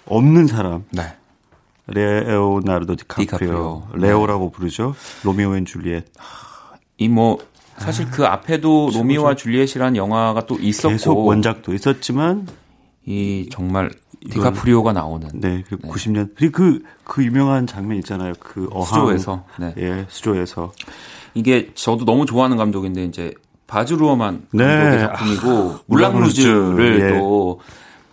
없는 0.06 0.46
사람. 0.48 0.84
네. 0.90 1.02
레오나르도 1.86 2.96
디카프리오. 2.96 3.24
디카프리오. 3.26 3.82
레오라고 3.94 4.50
부르죠. 4.50 4.94
Romeo 5.22 5.56
and 5.56 5.64
Juliet. 5.64 6.04
이뭐 6.98 7.38
사실 7.78 8.10
그 8.10 8.26
앞에도 8.26 8.90
로미오와 8.92 9.36
줄리엣이라는 9.36 9.96
영화가 9.96 10.46
또 10.46 10.58
있었고 10.58 10.88
계속 10.90 11.26
원작도 11.26 11.72
있었지만 11.72 12.46
이 13.06 13.48
정말 13.50 13.90
디카프리오가 14.30 14.92
나오는 14.92 15.28
네, 15.34 15.62
그 15.68 15.76
90년 15.78 16.30
그리고 16.36 16.52
그, 16.58 16.82
그 17.04 17.24
유명한 17.24 17.66
장면 17.66 17.96
있잖아요. 17.98 18.32
그 18.40 18.68
어항. 18.72 18.84
수조에서 18.86 19.44
네. 19.58 19.74
예, 19.78 20.06
수조에서. 20.08 20.72
이게 21.34 21.70
저도 21.74 22.04
너무 22.04 22.26
좋아하는 22.26 22.56
감독인데 22.56 23.04
이제 23.04 23.32
바즈 23.66 23.94
루어만 23.94 24.46
네. 24.52 24.64
감독의 24.64 24.98
작품이고 25.00 25.48
아, 25.70 25.80
물랑루즈를 25.86 26.72
물랑루즈. 26.74 27.04
예. 27.04 27.18
또 27.18 27.60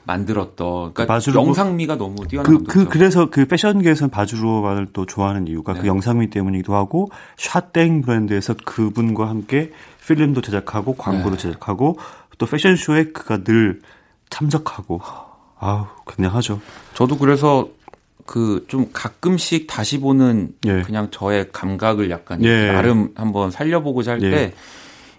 만들었던 0.03 0.93
그러니까 0.93 1.05
바즈 1.07 1.31
루어- 1.31 1.43
영상미가 1.47 1.97
너무 1.97 2.27
뛰어난 2.27 2.45
그. 2.45 2.63
그, 2.63 2.85
그래서 2.87 3.29
그 3.31 3.45
패션계에서는 3.47 4.11
바즈 4.11 4.37
루어만을 4.37 4.89
또 4.93 5.05
좋아하는 5.07 5.47
이유가 5.47 5.73
네. 5.73 5.81
그 5.81 5.87
영상미 5.87 6.29
때문이기도 6.29 6.75
하고, 6.75 7.09
샤땡 7.37 8.03
브랜드에서 8.03 8.53
그분과 8.63 9.27
함께 9.27 9.71
필름도 10.05 10.41
제작하고, 10.41 10.95
광고도 10.95 11.37
네. 11.37 11.41
제작하고, 11.41 11.97
또 12.37 12.45
패션쇼에 12.45 13.05
그가 13.13 13.43
늘 13.43 13.81
참석하고, 14.35 15.01
아우, 15.59 15.85
굉장하죠. 16.07 16.59
저도 16.93 17.17
그래서 17.17 17.69
그 18.25 18.65
좀 18.67 18.89
가끔씩 18.91 19.67
다시 19.67 19.99
보는 19.99 20.53
예. 20.65 20.81
그냥 20.81 21.09
저의 21.11 21.51
감각을 21.51 22.09
약간 22.09 22.43
예. 22.43 22.71
나름 22.71 23.11
한번 23.15 23.51
살려보고자 23.51 24.13
할 24.13 24.23
예. 24.23 24.53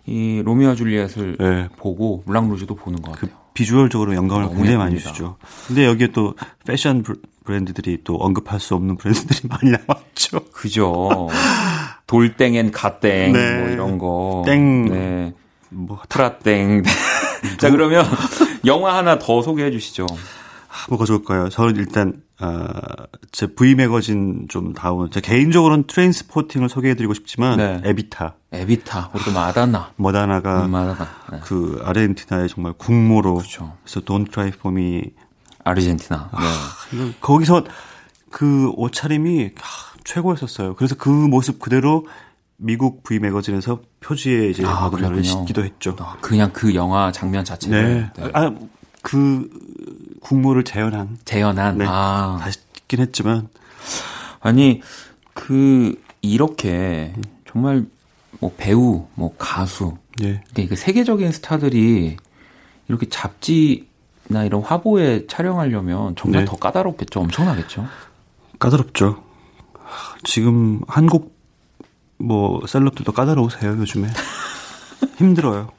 때이 0.06 0.42
로미오와 0.42 0.74
줄리엣을 0.74 1.36
예. 1.40 1.68
보고 1.76 2.22
물랑 2.26 2.50
루즈도 2.50 2.74
보는 2.74 3.00
것그 3.02 3.20
같아요. 3.20 3.36
비주얼적으로 3.54 4.14
영감을 4.16 4.48
굉장히 4.48 4.76
많이 4.76 4.96
예쁩니다. 4.96 5.12
주죠. 5.12 5.36
근데 5.68 5.86
여기에 5.86 6.08
또 6.08 6.34
패션 6.66 7.02
브- 7.04 7.22
브랜드들이 7.44 7.98
또 8.04 8.16
언급할 8.16 8.58
수 8.60 8.74
없는 8.74 8.96
브랜드들이 8.96 9.46
많이 9.48 9.70
나왔죠. 9.70 10.40
그죠. 10.52 11.28
돌땡앤 12.08 12.72
가땡 12.72 13.32
네. 13.32 13.60
뭐 13.60 13.68
이런 13.70 13.98
거. 13.98 14.42
땡. 14.44 14.84
네. 14.86 15.34
뭐, 15.70 16.00
프라땡. 16.08 16.82
자 17.58 17.70
그러면 17.70 18.04
영화 18.64 18.96
하나 18.96 19.18
더 19.18 19.42
소개해 19.42 19.70
주시죠. 19.70 20.06
뭐가 20.88 21.04
좋을까요? 21.04 21.48
저는 21.48 21.76
일단 21.76 22.22
아, 22.38 23.06
제 23.32 23.46
V 23.46 23.74
매거진 23.74 24.46
좀 24.48 24.74
다운. 24.74 25.10
제 25.10 25.20
개인적으로는 25.20 25.84
Trainspotting을 25.86 26.68
소개해드리고 26.68 27.14
싶지만 27.14 27.56
네. 27.56 27.80
에비타, 27.84 28.34
에비타, 28.52 29.10
우리 29.14 29.24
또 29.24 29.32
마다나. 29.32 29.92
머다나가 29.96 30.66
음, 30.66 30.70
마다나. 30.70 31.08
네. 31.32 31.40
그 31.44 31.80
아르헨티나의 31.82 32.48
정말 32.48 32.74
국모로 32.74 33.36
그렇죠. 33.36 33.72
그래서 33.82 34.00
Don't 34.00 34.30
Cry 34.30 34.48
For 34.54 34.76
Me 34.76 35.12
Argentina. 35.64 36.30
네. 36.32 36.96
이거 36.96 37.12
거기서 37.20 37.64
그 38.30 38.70
옷차림이 38.76 39.52
하, 39.58 39.96
최고였었어요. 40.04 40.74
그래서 40.74 40.94
그 40.94 41.08
모습 41.08 41.58
그대로 41.58 42.06
미국 42.58 43.02
V 43.02 43.18
매거진에서 43.18 43.80
표지에 44.00 44.48
이제 44.48 44.64
아, 44.64 44.90
그렇군요. 44.90 45.22
싣기도 45.22 45.64
했죠. 45.64 45.96
아, 45.98 46.16
그냥 46.20 46.50
그 46.52 46.74
영화 46.74 47.12
장면 47.12 47.44
자체를 47.44 48.10
네. 48.16 48.30
아, 48.32 48.54
그 49.02 49.48
국모를 50.20 50.64
재현한 50.64 51.18
재현한. 51.24 51.78
네. 51.78 51.84
아, 51.88 52.38
다시 52.40 52.58
찍긴 52.72 53.00
했지만 53.00 53.48
아니 54.40 54.80
그 55.34 56.00
이렇게 56.22 57.14
정말 57.50 57.86
뭐 58.40 58.52
배우, 58.56 59.06
뭐 59.14 59.34
가수, 59.38 59.96
예. 60.22 60.42
그러니까 60.50 60.74
그 60.74 60.76
세계적인 60.76 61.32
스타들이 61.32 62.16
이렇게 62.88 63.08
잡지나 63.08 64.44
이런 64.44 64.62
화보에 64.62 65.26
촬영하려면 65.26 66.14
정말 66.16 66.44
네. 66.44 66.50
더 66.50 66.56
까다롭겠죠. 66.56 67.20
엄청나겠죠. 67.20 67.86
까다롭죠. 68.58 69.22
하, 69.82 70.16
지금 70.24 70.80
한국 70.88 71.35
뭐 72.18 72.60
셀럽들도 72.66 73.12
까다로우세요 73.12 73.72
요즘에 73.78 74.08
힘들어요. 75.16 75.70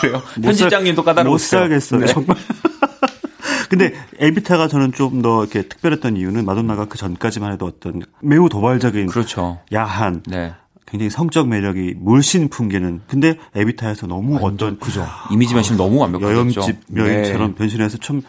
그래요? 0.00 0.22
못 0.36 0.42
편집장님도 0.42 1.02
살- 1.02 1.04
까다로우세요. 1.14 1.60
못 1.60 1.68
살겠어요 1.68 2.00
네. 2.00 2.06
정말. 2.06 2.36
근데 3.68 3.94
에비타가 4.18 4.68
저는 4.68 4.92
좀 4.92 5.22
더 5.22 5.42
이렇게 5.42 5.62
특별했던 5.62 6.16
이유는 6.16 6.44
마돈나가 6.44 6.84
그 6.86 6.98
전까지만 6.98 7.52
해도 7.52 7.66
어떤 7.66 8.02
매우 8.20 8.48
도발적인 8.48 9.06
그렇죠. 9.06 9.58
야한 9.72 10.22
네. 10.26 10.54
굉장히 10.86 11.10
성적 11.10 11.48
매력이 11.48 11.94
물씬 11.98 12.48
풍기는 12.48 13.00
근데 13.08 13.38
에비타에서 13.56 14.06
너무 14.06 14.38
어떤 14.40 14.78
그죠. 14.78 15.04
이미지 15.32 15.54
변신 15.54 15.76
너무 15.76 15.98
완벽하죠. 15.98 16.30
여염집 16.32 16.76
여인처럼 16.96 17.54
변신해서 17.54 17.98
좀 17.98 18.22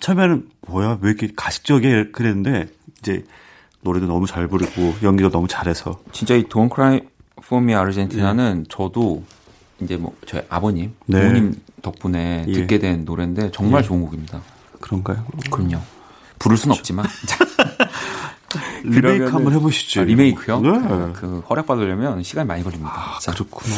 처음에는 0.00 0.48
뭐야 0.68 0.98
왜 1.02 1.10
이렇게 1.10 1.28
가식적이야 1.36 2.06
그랬는데 2.12 2.66
이제 3.00 3.24
노래도 3.82 4.06
너무 4.06 4.26
잘 4.26 4.46
부르고 4.46 4.96
연기도 5.02 5.30
너무 5.30 5.48
잘해서 5.48 6.00
진짜 6.12 6.34
이 6.34 6.44
Don't 6.44 6.72
Cry 6.74 7.00
For 7.38 7.62
Me 7.62 7.74
아르헨티나는 7.74 8.66
저도 8.68 9.22
이제 9.80 9.96
뭐 9.96 10.14
저희 10.26 10.42
아버님, 10.48 10.94
네. 11.06 11.20
부모님 11.20 11.54
덕분에 11.82 12.44
예. 12.48 12.52
듣게 12.52 12.78
된 12.78 13.04
노래인데 13.04 13.50
정말 13.52 13.82
예. 13.82 13.86
좋은 13.86 14.02
곡입니다. 14.02 14.42
그런가요? 14.80 15.24
그럼요. 15.50 15.78
부를 16.38 16.56
순 16.56 16.70
없지만 16.72 17.06
리메이크 18.84 19.26
한번 19.26 19.52
해보시죠. 19.54 20.00
아, 20.00 20.04
리메이크요? 20.04 20.60
네. 20.60 20.70
그 21.14 21.42
허락 21.48 21.66
받으려면 21.66 22.22
시간이 22.22 22.46
많이 22.46 22.62
걸립니다. 22.62 23.18
자, 23.20 23.32
그렇구나. 23.32 23.74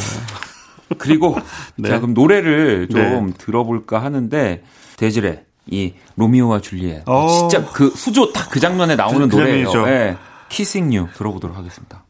그리고 0.98 1.36
네. 1.76 1.88
자 1.88 1.98
그럼 1.98 2.14
노래를 2.14 2.88
좀 2.88 3.26
네. 3.26 3.32
들어볼까 3.38 4.02
하는데 4.02 4.62
데즈레 4.96 5.44
이 5.70 5.94
로미오와 6.16 6.60
줄리엣 6.60 7.02
어. 7.06 7.48
진짜 7.48 7.64
그 7.72 7.90
수조 7.94 8.32
딱 8.32 8.48
그 8.50 8.60
장면에 8.60 8.96
나오는 8.96 9.28
그 9.28 9.36
노래예요. 9.36 9.70
예. 9.88 10.16
키싱 10.48 10.92
유 10.92 11.06
들어보도록 11.14 11.56
하겠습니다. 11.56 12.04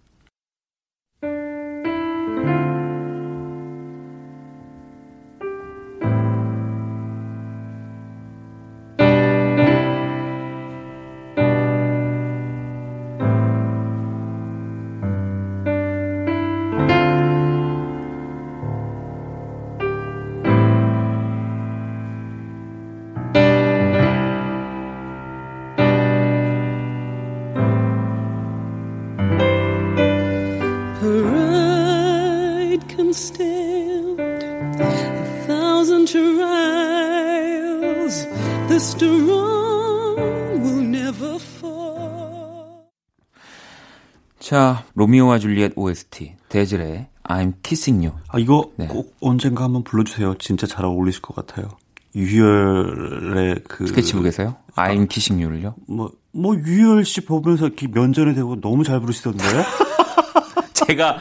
로미오와 45.02 45.40
줄리엣 45.40 45.72
OST 45.74 46.34
데즈레 46.48 47.08
I'm 47.24 47.54
Kissing 47.62 48.06
You 48.06 48.16
아 48.28 48.38
이거 48.38 48.70
네. 48.76 48.86
꼭 48.86 49.16
언젠가 49.20 49.64
한번 49.64 49.82
불러주세요. 49.82 50.36
진짜 50.38 50.66
잘 50.66 50.84
어울리실 50.84 51.22
것 51.22 51.34
같아요. 51.34 51.68
유열의 52.14 53.62
그 53.66 53.86
스케치북에서요? 53.86 54.54
I'm 54.76 55.08
Kissing 55.08 55.42
You를요? 55.42 55.74
뭐뭐 55.88 56.56
유열 56.64 57.04
씨 57.04 57.22
보면서 57.22 57.66
이렇게 57.66 57.88
면전에 57.88 58.34
대고 58.34 58.60
너무 58.60 58.84
잘 58.84 59.00
부르시던데. 59.00 59.42
제가 60.74 61.18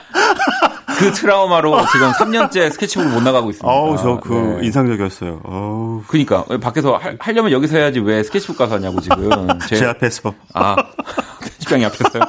그 0.99 1.11
트라우마로 1.13 1.75
지금 1.91 2.11
3년째 2.11 2.71
스케치북을 2.71 3.11
못 3.11 3.23
나가고 3.23 3.49
있습니다. 3.49 3.67
아우 3.67 3.97
저그 3.97 4.59
네. 4.59 4.65
인상적이었어요. 4.67 5.41
어우 5.43 6.03
그니까 6.07 6.43
밖에서 6.61 6.97
하, 6.97 7.13
하려면 7.19 7.51
여기서 7.51 7.77
해야지 7.77 7.99
왜 7.99 8.21
스케치북 8.21 8.57
가서 8.57 8.75
하냐고 8.75 9.01
지금 9.01 9.47
제, 9.67 9.77
제 9.77 9.85
앞에서 9.85 10.33
아 10.53 10.75
편집장이 11.71 11.85
앞에서요 11.85 12.23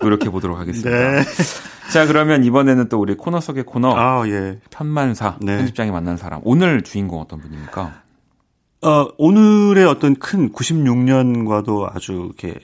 노력해 0.00 0.30
보도록 0.30 0.58
하겠습니다. 0.58 0.90
네. 0.90 1.22
자 1.92 2.06
그러면 2.06 2.44
이번에는 2.44 2.88
또 2.88 3.00
우리 3.00 3.14
코너 3.16 3.40
속의 3.40 3.64
코너 3.64 3.94
아 3.96 4.28
예. 4.28 4.58
편만사 4.70 5.36
네. 5.40 5.56
편집장이 5.56 5.90
만난 5.90 6.16
사람 6.16 6.40
오늘 6.44 6.82
주인공 6.82 7.20
어떤 7.20 7.40
분입니까? 7.40 8.02
어 8.82 9.08
오늘의 9.16 9.84
어떤 9.86 10.14
큰 10.16 10.52
96년과도 10.52 11.88
아주 11.94 12.12
이렇게 12.12 12.60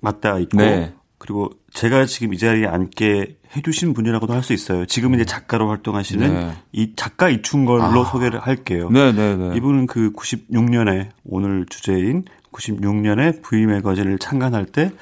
맞닿아 0.00 0.38
있고 0.38 0.56
네. 0.58 0.94
그리고 1.18 1.50
제가 1.72 2.06
지금 2.06 2.32
이 2.32 2.38
자리에 2.38 2.66
앉게 2.66 3.38
해주신 3.56 3.92
분이라고도 3.92 4.32
할 4.32 4.42
수 4.42 4.52
있어요. 4.52 4.86
지금 4.86 5.14
이제 5.14 5.24
작가로 5.24 5.68
활동하시는 5.68 6.34
네. 6.34 6.52
이 6.72 6.92
작가 6.96 7.28
이충걸로 7.28 8.02
아. 8.02 8.04
소개를 8.04 8.40
할게요. 8.40 8.88
네네네. 8.90 9.56
이분은 9.56 9.86
그 9.86 10.12
96년에 10.12 11.08
오늘 11.24 11.66
주제인 11.68 12.24
96년에 12.52 13.42
V 13.42 13.66
매거진을 13.66 14.18
창간할 14.18 14.66
때 14.66 14.92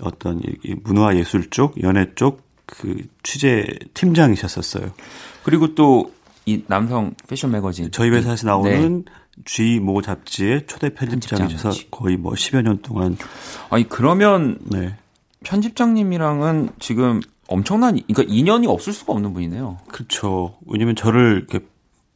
어떤 0.00 0.42
문화 0.82 1.16
예술 1.16 1.50
쪽, 1.50 1.82
연예 1.82 2.12
쪽그 2.14 3.06
취재 3.22 3.66
팀장이셨었어요. 3.94 4.92
그리고 5.44 5.74
또 5.74 6.10
이 6.46 6.62
남성 6.66 7.14
패션 7.26 7.52
매거진 7.52 7.90
저희 7.90 8.10
회사에서 8.10 8.46
나오는 8.46 9.04
네. 9.04 9.12
G 9.44 9.80
모 9.80 10.02
잡지의 10.02 10.66
초대 10.66 10.90
편집장이셔서. 10.90 11.88
거의 11.90 12.16
뭐 12.16 12.34
10여 12.34 12.62
년 12.62 12.80
동안 12.82 13.16
아니 13.70 13.88
그러면 13.88 14.58
네. 14.64 14.96
편집장님이랑은 15.44 16.70
지금 16.78 17.20
엄청난 17.48 17.98
그러니까 18.06 18.24
인연이 18.32 18.66
없을 18.66 18.92
수가 18.92 19.14
없는 19.14 19.32
분이네요. 19.32 19.78
그렇죠. 19.88 20.58
왜냐면 20.66 20.96
저를 20.96 21.46
이렇게 21.48 21.66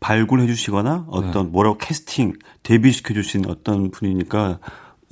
발굴해 0.00 0.46
주시거나 0.46 1.06
어떤 1.08 1.46
네. 1.46 1.50
뭐라고 1.50 1.78
캐스팅, 1.78 2.34
데뷔시켜 2.62 3.14
주신 3.14 3.48
어떤 3.48 3.90
분이니까 3.90 4.58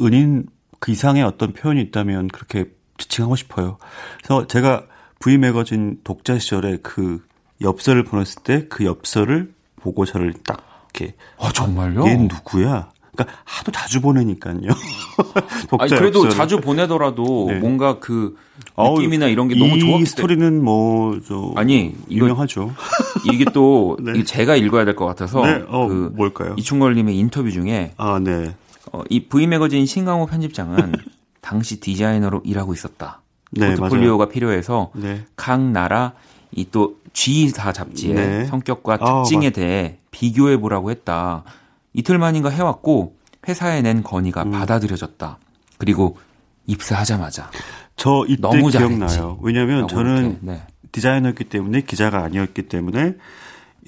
은인 0.01 0.47
그 0.79 0.93
이상의 0.93 1.23
어떤 1.23 1.53
표현이 1.53 1.81
있다면 1.83 2.29
그렇게 2.29 2.67
지칭하고 2.99 3.37
싶어요. 3.37 3.79
그래서 4.19 4.47
제가 4.47 4.85
V 5.21 5.39
매거진 5.39 5.99
독자 6.05 6.39
시절에 6.39 6.79
그 6.83 7.23
엽서를 7.63 8.05
보냈을 8.05 8.43
때 8.43 8.69
그 8.69 8.85
엽서를 8.85 9.53
보고 9.81 10.05
저를 10.05 10.35
딱 10.45 10.63
이렇게 10.95 11.15
아 11.39 11.51
정말요? 11.53 12.07
얘 12.07 12.17
누구야? 12.17 12.91
그러니까 13.15 13.37
하도 13.45 13.73
자주 13.73 14.01
보내니까요. 14.03 14.59
독자 15.71 15.85
아니 15.85 15.91
그래도 15.95 16.19
엽서를. 16.21 16.31
자주 16.37 16.61
보내더라도 16.61 17.47
네. 17.49 17.59
뭔가 17.61 17.99
그 17.99 18.37
느낌이나 18.77 19.27
이런 19.29 19.49
게 19.49 19.55
너무 19.55 19.77
이 19.77 19.81
좋았기 19.81 19.87
때문에 19.91 20.05
스토리는 20.05 20.63
뭐 20.65 21.19
저 21.27 21.53
아니, 21.57 21.95
이거- 22.09 22.27
유명하죠. 22.27 22.75
이게 23.33 23.45
또 23.53 23.97
네. 24.03 24.13
이게 24.17 24.25
제가 24.25 24.57
읽어야 24.57 24.85
될 24.85 24.95
것 24.97 25.07
같아서 25.07 25.41
네, 25.47 25.65
어, 25.69 25.87
그 25.89 26.13
뭘까요? 26.15 26.55
이충걸 26.59 26.95
님의 26.95 27.17
인터뷰 27.17 27.51
중에 27.51 27.93
아, 27.97 28.19
네. 28.23 28.55
어, 28.97 29.03
이 29.11 29.27
V 29.29 29.47
매거진 29.47 29.85
신강호 29.87 30.27
편집장은 30.27 30.93
당시 31.41 31.81
디자이너로 31.81 32.43
일하고 32.45 32.73
있었다. 32.73 33.21
네, 33.53 33.75
포트폴리오가 33.77 34.29
필요해서 34.29 34.91
네. 34.95 35.25
각 35.37 35.61
나라 35.61 36.13
이 36.53 36.65
또 36.71 36.97
G사 37.13 37.73
잡지의 37.73 38.15
네. 38.15 38.45
성격과 38.47 38.99
아, 39.01 39.23
특징에 39.23 39.49
맞- 39.49 39.55
대해 39.55 39.99
비교해 40.11 40.57
보라고 40.59 40.91
했다. 40.91 41.45
이틀 41.93 42.19
만인가 42.19 42.51
해왔고 42.51 43.15
회사에 43.49 43.81
낸 43.83 44.03
건의가 44.03 44.43
음. 44.43 44.51
받아들여졌다. 44.51 45.39
그리고 45.79 46.19
입사하자마자 46.67 47.51
저 47.97 48.25
이때 48.29 48.41
너무 48.41 48.71
잘했지. 48.71 48.97
기억나요. 48.97 49.39
왜냐면 49.43 49.77
라고 49.83 49.89
저는 49.89 50.39
네. 50.43 50.63
디자이너였기 50.93 51.45
때문에 51.45 51.83
기자가 51.83 52.23
아니었기 52.25 52.69
때문에 52.69 53.15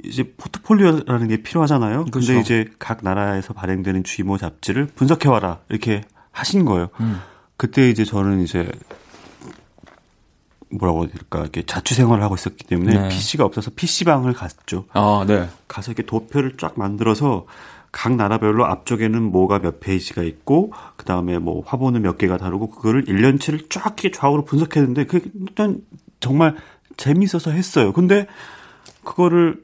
이제 0.04 0.32
포트폴리오라는 0.36 1.28
게 1.28 1.42
필요하잖아요. 1.42 2.06
그렇죠. 2.06 2.28
근데 2.28 2.40
이제 2.40 2.70
각 2.78 3.00
나라에서 3.02 3.52
발행되는 3.52 4.04
GMO 4.04 4.38
잡지를 4.38 4.86
분석해 4.86 5.28
와라 5.28 5.60
이렇게 5.68 6.02
하신 6.32 6.64
거예요. 6.64 6.88
음. 7.00 7.20
그때 7.56 7.90
이제 7.90 8.04
저는 8.04 8.42
이제 8.42 8.70
뭐라고 10.70 11.04
해야 11.04 11.10
될까 11.10 11.40
이렇게 11.40 11.62
자취 11.62 11.94
생활을 11.94 12.22
하고 12.22 12.34
있었기 12.34 12.64
때문에 12.66 12.98
네. 12.98 13.08
PC가 13.08 13.44
없어서 13.44 13.70
PC방을 13.74 14.34
갔죠. 14.34 14.84
아, 14.92 15.24
네. 15.26 15.48
가서 15.66 15.92
이렇게 15.92 16.04
도표를 16.04 16.56
쫙 16.58 16.74
만들어서 16.76 17.46
각 17.90 18.14
나라별로 18.16 18.66
앞쪽에는 18.66 19.22
뭐가 19.22 19.60
몇 19.60 19.80
페이지가 19.80 20.22
있고 20.22 20.72
그 20.96 21.04
다음에 21.04 21.38
뭐 21.38 21.62
화보는 21.64 22.02
몇 22.02 22.18
개가 22.18 22.36
다르고 22.36 22.70
그거를 22.70 23.04
1년치를 23.06 23.70
쫙 23.70 23.86
이렇게 23.86 24.10
좌우로 24.10 24.44
분석했는데 24.44 25.06
그게 25.06 25.30
일단 25.40 25.80
정말 26.20 26.56
재밌어서 26.96 27.50
했어요. 27.50 27.92
근데 27.92 28.26
그거를 29.04 29.62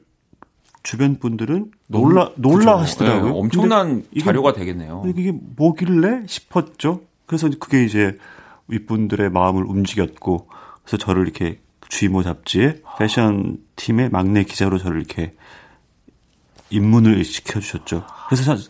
주변 0.85 1.17
분들은 1.17 1.71
놀라 1.87 2.29
놀라 2.35 2.57
그죠. 2.57 2.77
하시더라고요. 2.77 3.33
네, 3.33 3.39
엄청난 3.39 3.87
근데 3.87 4.07
이게 4.11 4.23
자료가 4.23 4.53
되겠네요. 4.53 5.03
이게 5.07 5.31
뭐길래 5.33 6.21
싶었죠. 6.27 7.01
그래서 7.25 7.49
그게 7.59 7.83
이제 7.83 8.17
윗분들의 8.67 9.31
마음을 9.31 9.63
움직였고 9.65 10.47
그래서 10.83 10.97
저를 10.97 11.23
이렇게 11.23 11.59
주이모 11.89 12.21
잡지에 12.21 12.81
패션 12.99 13.57
팀의 13.75 14.09
막내 14.09 14.43
기자로 14.43 14.77
저를 14.77 14.97
이렇게 14.99 15.33
입문을 16.69 17.23
시켜주셨죠. 17.23 18.05
그래서 18.29 18.55
사- 18.55 18.63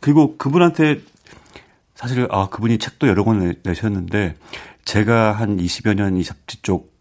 그리고 0.00 0.36
그분한테 0.38 1.00
사실 1.94 2.26
아 2.30 2.48
그분이 2.48 2.78
책도 2.78 3.06
여러 3.08 3.22
권 3.24 3.40
내- 3.40 3.54
내셨는데 3.62 4.34
제가 4.84 5.32
한 5.32 5.56
20여 5.58 5.94
년 5.94 6.16
이 6.16 6.24
잡지 6.24 6.60
쪽 6.62 6.92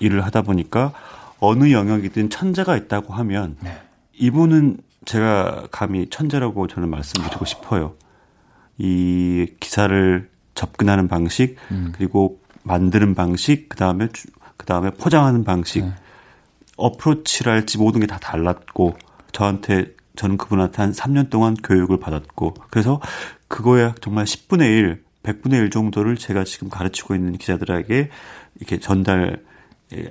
일을 0.00 0.24
하다 0.24 0.42
보니까 0.42 0.92
어느 1.40 1.72
영역이든 1.72 2.30
천재가 2.30 2.76
있다고 2.76 3.12
하면 3.14 3.56
이분은 4.14 4.78
제가 5.06 5.68
감히 5.70 6.08
천재라고 6.10 6.66
저는 6.66 6.88
말씀드리고 6.90 7.44
싶어요. 7.46 7.94
이 8.78 9.46
기사를 9.60 10.28
접근하는 10.54 11.08
방식 11.08 11.56
그리고 11.92 12.40
만드는 12.62 13.14
방식 13.14 13.68
그다음에 13.68 14.08
주- 14.12 14.28
그다음에 14.58 14.90
포장하는 14.90 15.44
방식 15.44 15.82
어프로치랄지 16.76 17.78
모든 17.78 18.00
게 18.00 18.06
다 18.06 18.18
달랐고 18.18 18.96
저한테 19.32 19.94
저는 20.16 20.36
그분한테 20.36 20.82
한 20.82 20.92
3년 20.92 21.30
동안 21.30 21.54
교육을 21.54 21.98
받았고 22.00 22.54
그래서 22.70 23.00
그거에 23.48 23.92
정말 24.00 24.24
10분의 24.24 24.62
1, 24.62 25.02
100분의 25.22 25.54
1 25.54 25.70
정도를 25.70 26.16
제가 26.16 26.44
지금 26.44 26.68
가르치고 26.68 27.14
있는 27.14 27.32
기자들에게 27.38 28.10
이렇게 28.58 28.78
전달 28.80 29.20
예, 29.30 29.49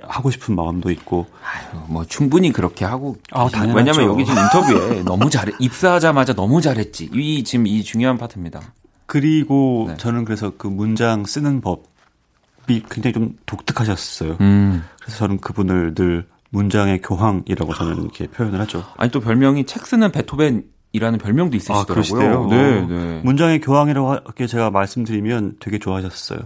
하고 0.02 0.30
싶은 0.30 0.54
마음도 0.54 0.90
있고 0.90 1.26
아유, 1.42 1.80
뭐 1.88 2.04
충분히 2.04 2.52
그렇게 2.52 2.84
하고. 2.84 3.16
아. 3.32 3.48
당연하죠. 3.48 3.76
왜냐면 3.76 4.12
여기 4.12 4.24
지금 4.26 4.42
인터뷰에 4.42 5.02
너무 5.04 5.30
잘해. 5.30 5.52
입사하자마자 5.58 6.34
너무 6.34 6.60
잘했지. 6.60 7.10
이 7.12 7.44
지금 7.44 7.66
이 7.66 7.82
중요한 7.82 8.18
파트입니다. 8.18 8.60
그리고 9.06 9.86
네. 9.88 9.96
저는 9.96 10.24
그래서 10.24 10.52
그 10.56 10.66
문장 10.66 11.24
쓰는 11.24 11.60
법이 11.60 12.84
굉장히 12.90 13.12
좀 13.12 13.36
독특하셨어요. 13.46 14.36
음. 14.40 14.84
그래서 15.00 15.18
저는 15.18 15.38
그분을 15.38 15.94
늘 15.94 16.26
문장의 16.50 17.00
교황이라고 17.00 17.74
저는 17.74 18.02
이렇게 18.02 18.26
표현을 18.26 18.60
하죠. 18.60 18.84
아니 18.96 19.10
또 19.10 19.20
별명이 19.20 19.64
책 19.66 19.86
쓰는 19.86 20.12
베토벤 20.12 20.64
이라는 20.92 21.18
별명도 21.18 21.56
있으시더라고요. 21.56 21.86
그러시대요? 21.94 22.46
네, 22.46 22.78
어, 22.80 22.86
네. 22.86 23.20
문장의 23.24 23.60
교황이라고 23.60 24.14
이렇게 24.14 24.46
제가 24.46 24.70
말씀드리면 24.70 25.56
되게 25.60 25.78
좋아하셨어요. 25.78 26.40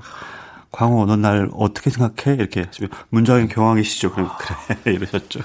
광호 0.74 1.06
너날 1.06 1.48
어떻게 1.54 1.88
생각해? 1.90 2.36
이렇게 2.36 2.62
하시면 2.62 2.90
문장의 3.10 3.46
교황이시죠. 3.48 4.10
그럼 4.10 4.28
그래 4.38 4.82
이러셨죠. 4.96 5.38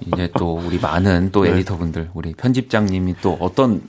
이제 0.00 0.28
또 0.36 0.56
우리 0.58 0.80
많은 0.80 1.30
또 1.30 1.44
네. 1.44 1.50
에디터분들, 1.50 2.10
우리 2.14 2.34
편집장님이 2.34 3.14
또 3.22 3.36
어떤 3.40 3.88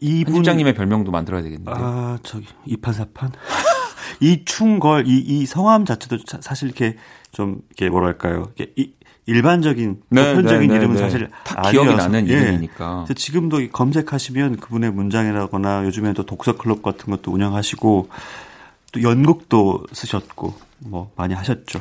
이분 0.00 0.34
편집장님의 0.34 0.74
별명도 0.74 1.12
만들어야 1.12 1.42
되겠는데. 1.42 1.70
아 1.72 2.18
저기 2.24 2.46
이판사판 2.64 3.30
이충걸 4.20 5.06
이, 5.06 5.18
이 5.18 5.46
성함 5.46 5.84
자체도 5.84 6.24
자- 6.24 6.38
사실 6.40 6.68
이렇게 6.68 6.96
좀 7.30 7.60
이렇게 7.70 7.88
뭐랄까요 7.88 8.50
이게 8.54 8.72
이, 8.76 8.92
일반적인 9.26 10.02
네, 10.10 10.34
보편적인 10.34 10.60
네, 10.68 10.74
네, 10.74 10.74
이름은 10.76 10.96
네. 10.96 11.02
사실 11.02 11.28
다 11.44 11.70
기억이. 11.70 11.94
나는 11.94 12.28
예. 12.28 12.32
이름이니까. 12.32 13.06
지금도 13.14 13.60
이 13.60 13.68
검색하시면 13.70 14.56
그분의 14.58 14.92
문장이라거나 14.92 15.84
요즘에 15.84 16.12
또 16.14 16.24
독서 16.24 16.56
클럽 16.56 16.82
같은 16.82 17.10
것도 17.10 17.32
운영하시고 17.32 18.08
또 18.92 19.02
연극도 19.02 19.84
쓰셨고 19.92 20.54
뭐 20.78 21.10
많이 21.16 21.34
하셨죠. 21.34 21.80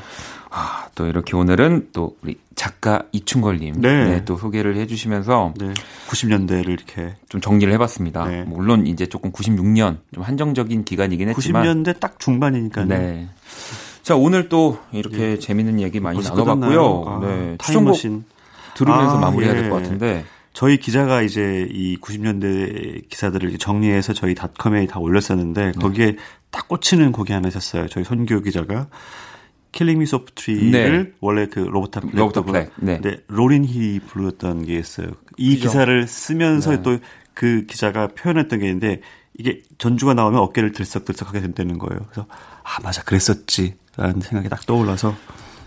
아, 0.49 0.87
또 0.95 1.05
이렇게 1.05 1.35
오늘은 1.35 1.89
또 1.93 2.15
우리 2.23 2.37
작가 2.55 3.03
이충걸님 3.11 3.81
네. 3.81 4.05
네, 4.05 4.25
또 4.25 4.37
소개를 4.37 4.77
해주시면서 4.77 5.53
네. 5.57 5.73
90년대를 6.07 6.69
이렇게 6.69 7.15
좀 7.29 7.41
정리를 7.41 7.71
해봤습니다. 7.73 8.25
네. 8.25 8.43
물론 8.43 8.87
이제 8.87 9.05
조금 9.05 9.31
96년 9.31 9.97
좀 10.13 10.23
한정적인 10.23 10.85
기간이긴 10.85 11.29
했지만 11.29 11.65
90년대 11.65 11.99
딱 11.99 12.19
중반이니까요. 12.19 12.85
네. 12.85 13.27
자 14.01 14.15
오늘 14.15 14.49
또 14.49 14.79
이렇게 14.91 15.39
재밌는 15.39 15.81
얘기 15.81 15.99
많이 15.99 16.21
나눠봤고요. 16.21 17.03
아, 17.07 17.19
네. 17.19 17.55
타임머신. 17.57 18.23
들으면서 18.75 19.17
아, 19.17 19.19
마무리해야 19.19 19.57
예. 19.57 19.61
될것 19.61 19.83
같은데. 19.83 20.25
저희 20.53 20.77
기자가 20.77 21.21
이제 21.21 21.67
이 21.69 21.97
90년대 21.97 23.09
기사들을 23.09 23.57
정리해서 23.57 24.13
저희 24.13 24.35
닷컴에 24.35 24.85
다 24.85 24.99
올렸었는데 24.99 25.65
네. 25.65 25.71
거기에 25.73 26.15
딱 26.55 26.69
꽂히는 26.69 27.11
곡이 27.11 27.33
하나 27.33 27.49
있었어요. 27.49 27.87
저희 27.89 28.05
손교 28.05 28.39
기자가 28.39 28.87
Killing 29.73 29.99
Me 29.99 30.05
Softly를 30.05 31.03
네. 31.03 31.11
원래 31.19 31.47
그 31.47 31.59
로버타 31.59 31.99
플렉 31.99 32.15
로버타 32.15 32.43
플렉, 32.43 32.71
네. 32.77 32.99
근데 33.01 33.17
로린 33.27 33.65
힐이 33.65 33.99
불렀던 33.99 34.65
게 34.65 34.75
있어요. 34.79 35.07
이 35.37 35.55
그죠. 35.57 35.67
기사를 35.67 36.07
쓰면서 36.07 36.77
네. 36.77 36.81
또그 36.81 37.65
기자가 37.67 38.07
표현했던 38.07 38.59
게 38.59 38.67
있는데 38.67 39.01
이게 39.37 39.63
전주가 39.77 40.13
나오면 40.13 40.39
어깨를 40.39 40.71
들썩들썩하게 40.71 41.41
된다는 41.41 41.77
거예요. 41.77 41.99
그래서 42.09 42.25
아 42.63 42.81
맞아 42.81 43.03
그랬었지라는 43.03 44.21
생각이 44.21 44.47
딱 44.47 44.65
떠올라서 44.65 45.13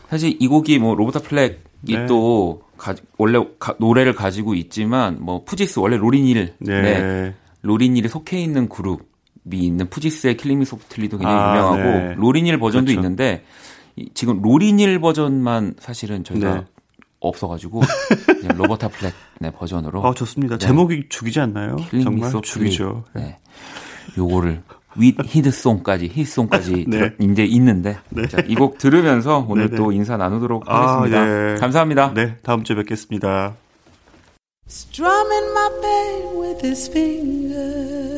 사실 0.09 0.35
이 0.41 0.49
곡이 0.49 0.79
뭐 0.79 0.95
로버타 0.95 1.21
플렉이 1.21 1.57
네. 1.83 2.07
또 2.07 2.63
가- 2.79 2.95
원래 3.19 3.39
가- 3.59 3.77
노래를 3.79 4.15
가지고 4.15 4.55
있지만 4.55 5.19
뭐 5.21 5.45
푸지스 5.45 5.81
원래 5.81 5.99
로린 5.99 6.25
힐 6.25 6.55
네. 6.61 6.81
네. 6.81 7.35
로린힐이 7.61 8.09
속해 8.09 8.41
있는 8.41 8.71
그룹이 8.71 9.03
있는 9.57 9.89
푸지스의 9.89 10.37
Killing 10.37 10.59
Me 10.59 10.65
Softly도 10.65 11.19
굉장히 11.19 11.41
아, 11.41 11.51
유명하고 11.57 11.77
네. 11.83 12.15
로린힐 12.17 12.59
버전도 12.59 12.87
그렇죠. 12.87 13.01
있는데 13.01 13.45
이- 13.97 14.11
지금 14.15 14.43
로린힐 14.43 15.01
버전만 15.01 15.75
사실은 15.79 16.25
저희가 16.25 16.55
네. 16.55 16.65
없어가지고 17.21 17.83
로버타 18.57 18.89
플렉 18.89 19.13
네, 19.41 19.51
버전으로 19.51 20.07
아 20.07 20.15
좋습니다. 20.15 20.59
네. 20.59 20.67
제목이 20.67 21.07
죽이지 21.09 21.41
않나요? 21.41 21.77
킬링미 21.77 22.05
정말 22.05 22.31
소프트리 22.31 22.65
죽이죠. 22.71 23.05
네. 23.15 23.39
요거를 24.17 24.63
윗 24.97 25.17
히트송까지 25.23 26.09
히트송까지 26.13 26.87
네. 26.89 27.13
이제 27.21 27.45
있는데 27.45 27.99
이곡 28.49 28.79
들으면서 28.79 29.45
오늘 29.49 29.67
네네. 29.71 29.77
또 29.77 29.93
인사 29.93 30.17
나누도록 30.17 30.65
아, 30.69 30.99
하겠습니다. 31.03 31.55
예. 31.55 31.57
감사합니다. 31.59 32.15
네, 32.15 32.37
다음 32.43 32.65
주에 32.65 32.75
뵙겠습니다. 32.77 33.55
Strumming 34.69 35.51
my 35.53 35.71
pain 35.81 36.43
with 36.43 36.67
his 36.67 36.91
fingers, 36.91 38.18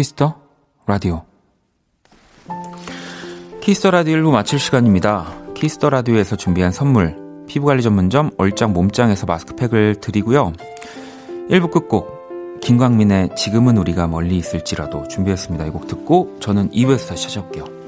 Kiss 0.00 0.19
the 0.19 0.34
Radio. 0.86 1.24
Kiss 3.60 3.77
the 3.77 3.90
Radio를 3.90 4.22
마칠 4.22 4.58
시간입니다. 4.58 5.26
Kiss 5.54 5.75
the 5.75 5.90
Radio에서 5.90 6.36
준비한 6.36 6.72
선물. 6.72 7.18
피부관리 7.46 7.82
전문점 7.82 8.30
얼짱 8.38 8.72
몸짱에서 8.72 9.26
마스크팩을 9.26 9.96
드리고요. 9.96 10.54
1부 11.50 11.70
끝곡 11.70 12.60
김광민의 12.62 13.36
지금은 13.36 13.76
우리가 13.76 14.06
멀리 14.06 14.38
있을지라도 14.38 15.06
준비했습니다. 15.08 15.66
이 15.66 15.70
곡 15.70 15.86
듣고 15.86 16.38
저는 16.40 16.70
2부에서 16.70 17.10
다시 17.10 17.24
찾아올게요. 17.24 17.79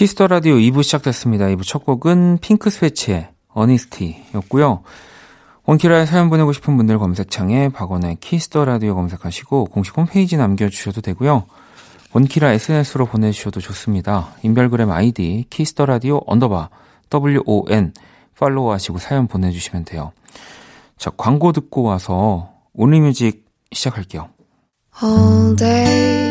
Kiss 0.00 0.16
the 0.16 0.28
Radio 0.28 0.54
2부 0.54 0.82
시작됐습니다. 0.82 1.44
2부 1.48 1.62
첫 1.62 1.84
곡은 1.84 2.38
핑크 2.40 2.70
스웨츠의 2.70 3.28
Honesty였고요. 3.48 4.82
원키라에 5.66 6.06
사연 6.06 6.30
보내고 6.30 6.54
싶은 6.54 6.78
분들 6.78 6.98
검색창에 6.98 7.68
박원의 7.68 8.16
Kiss 8.18 8.44
the 8.44 8.64
Radio 8.64 8.94
검색하시고 8.94 9.66
공식 9.66 9.94
홈페이지 9.98 10.38
남겨주셔도 10.38 11.02
되고요. 11.02 11.44
원키라 12.14 12.52
SNS로 12.52 13.04
보내주셔도 13.04 13.60
좋습니다. 13.60 14.32
인별그램 14.42 14.90
아이디 14.90 15.44
Kiss 15.50 15.69
the 15.69 15.84
Radio 15.84 16.22
언더바 16.26 16.70
WON 17.12 17.92
팔로우하시고 18.38 18.96
사연 18.96 19.26
보내주시면 19.26 19.84
돼요. 19.84 20.12
자 20.96 21.10
광고 21.10 21.52
듣고 21.52 21.82
와서 21.82 22.54
Only 22.72 23.04
Music 23.04 23.44
시작할게요. 23.70 24.30
All 25.02 25.56
day 25.56 26.30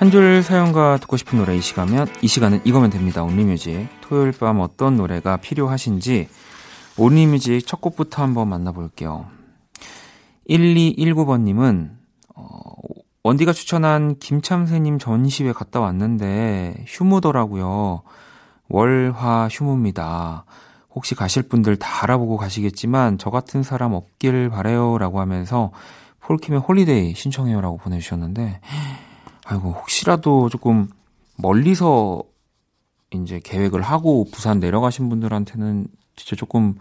한 0.00 0.10
줄 0.10 0.42
사연과 0.42 0.96
듣고 0.96 1.18
싶은 1.18 1.38
노래 1.38 1.54
이 1.54 1.60
시간면 1.60 2.08
이 2.22 2.26
시간은 2.26 2.62
이거면 2.64 2.88
됩니다. 2.88 3.22
Only 3.22 3.48
Music. 3.48 3.86
토요일 4.00 4.32
밤 4.32 4.58
어떤 4.58 4.96
노래가 4.96 5.36
필요하신지 5.36 6.26
Only 6.96 7.27
Music 7.27 7.66
첫 7.66 7.82
곡부터 7.82 8.22
한번 8.22 8.48
만나볼게요. 8.48 9.26
1219번님은 10.48 11.90
어, 12.34 12.72
원디가 13.24 13.52
추천한 13.52 14.18
김참새님 14.18 14.98
전시회 14.98 15.52
갔다 15.52 15.80
왔는데 15.80 16.86
휴무더라고요. 16.86 18.00
월화 18.70 19.48
휴무입니다. 19.50 20.46
혹시 20.94 21.14
가실 21.14 21.42
분들 21.42 21.76
다 21.76 22.04
알아보고 22.04 22.38
가시겠지만 22.38 23.18
저 23.18 23.28
같은 23.28 23.62
사람 23.62 23.92
없길 23.92 24.48
바래요라고 24.48 25.20
하면서 25.20 25.72
폴킴의 26.20 26.60
Holiday 26.60 27.14
신청해요라고 27.14 27.76
보내주셨는데 27.76 28.60
아이고 29.50 29.72
혹시라도 29.72 30.48
조금 30.48 30.88
멀리서 31.36 32.22
이제 33.12 33.40
계획을 33.42 33.82
하고 33.82 34.26
부산 34.30 34.60
내려가신 34.60 35.08
분들한테는 35.08 35.86
진짜 36.16 36.36
조금 36.36 36.76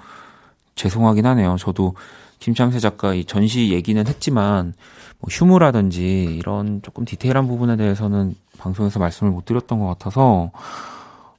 죄송하긴 0.75 1.25
하네요. 1.25 1.57
저도 1.57 1.95
김참새 2.39 2.79
작가 2.79 3.13
이 3.13 3.25
전시 3.25 3.71
얘기는 3.71 4.05
했지만 4.05 4.73
뭐 5.19 5.27
휴무라든지 5.29 6.23
이런 6.23 6.81
조금 6.81 7.05
디테일한 7.05 7.47
부분에 7.47 7.75
대해서는 7.75 8.35
방송에서 8.57 8.99
말씀을 8.99 9.31
못 9.31 9.45
드렸던 9.45 9.79
것 9.79 9.87
같아서 9.87 10.51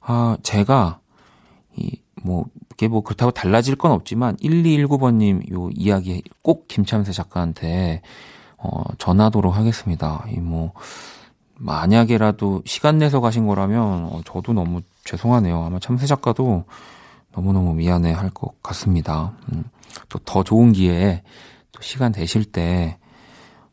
아, 0.01 0.35
제가, 0.41 0.99
이, 1.77 1.97
뭐, 2.23 2.45
이게 2.73 2.87
뭐 2.87 3.01
그렇다고 3.01 3.31
달라질 3.31 3.75
건 3.75 3.91
없지만, 3.91 4.35
1219번님 4.37 5.51
요 5.53 5.69
이야기 5.73 6.23
꼭 6.41 6.67
김참새 6.67 7.11
작가한테, 7.11 8.01
어, 8.57 8.83
전하도록 8.97 9.55
하겠습니다. 9.55 10.25
이 10.31 10.39
뭐, 10.39 10.73
만약에라도 11.61 12.63
시간 12.65 12.97
내서 12.97 13.21
가신 13.21 13.45
거라면, 13.47 14.05
어, 14.05 14.21
저도 14.25 14.53
너무 14.53 14.81
죄송하네요. 15.05 15.63
아마 15.63 15.79
참새 15.79 16.07
작가도 16.07 16.65
너무너무 17.33 17.73
미안해 17.75 18.11
할 18.13 18.29
것 18.31 18.61
같습니다. 18.63 19.33
음, 19.53 19.63
또더 20.09 20.43
좋은 20.43 20.73
기회에 20.73 21.21
또 21.71 21.81
시간 21.81 22.11
되실 22.11 22.45
때, 22.45 22.97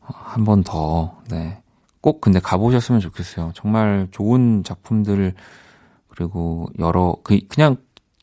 어, 0.01 0.07
한번 0.13 0.63
더, 0.63 1.17
네. 1.29 1.61
꼭 2.01 2.21
근데 2.21 2.39
가보셨으면 2.39 3.01
좋겠어요. 3.01 3.51
정말 3.55 4.07
좋은 4.11 4.63
작품들, 4.63 5.33
그리고 6.07 6.67
여러 6.79 7.15
그 7.23 7.39
그냥 7.49 7.75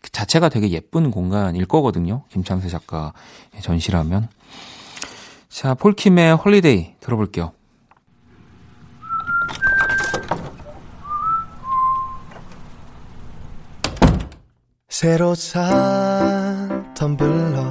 그 0.03 0.11
자체가 0.13 0.49
되게 0.49 0.71
예쁜 0.71 1.11
공간일 1.11 1.67
거거든요. 1.67 2.23
김참새 2.31 2.69
작가의 2.69 3.13
전시라면. 3.61 4.29
자, 5.49 5.75
폴킴의 5.75 6.37
Holiday 6.37 6.95
들어볼게요. 7.01 7.53
새로 14.99 15.35
산 15.35 16.95
텀블러 16.95 17.65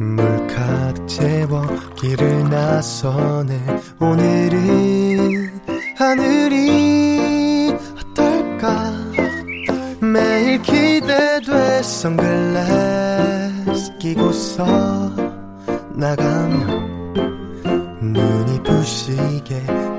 물 0.00 0.46
가득 0.48 1.06
채워 1.06 1.64
길을 1.94 2.50
나서네. 2.50 3.60
오늘은 4.00 5.60
하늘이 5.96 7.72
어떨까? 7.96 8.90
매일 10.00 10.60
기대돼 10.62 11.80
선글라스 11.84 12.26
끼고서 14.00 14.66
나가면 15.94 16.74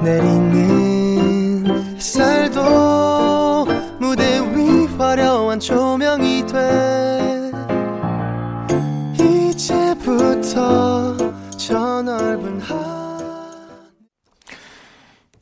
내리는 0.04 0.95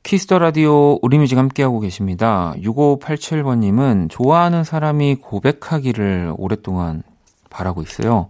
Kiss 0.03 0.23
the 0.23 0.37
Radio 0.37 0.99
Only 1.01 1.17
Music 1.17 1.37
함께하고 1.37 1.79
계십니다. 1.79 2.53
6587번님은 2.57 4.11
좋아하는 4.11 4.63
사람이 4.63 5.15
고백하기를 5.15 6.35
오랫동안 6.37 7.01
바라고 7.49 7.81
있어요. 7.81 8.27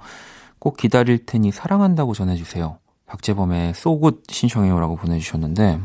꼭 0.59 0.77
기다릴 0.77 1.25
테니 1.25 1.51
사랑한다고 1.51 2.13
전해주세요. 2.13 2.77
박재범의 3.07 3.73
So 3.73 3.90
Good 3.90 4.23
신청해요라고 4.29 4.95
보내주셨는데, 4.95 5.81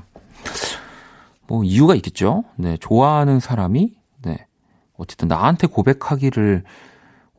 뭐 1.49 1.65
이유가 1.65 1.97
있겠죠? 1.97 2.45
네, 2.55 2.77
좋아하는 2.77 3.41
사람이, 3.41 3.97
네, 4.23 4.47
어쨌든 4.97 5.27
나한테 5.27 5.67
고백하기를 5.67 6.63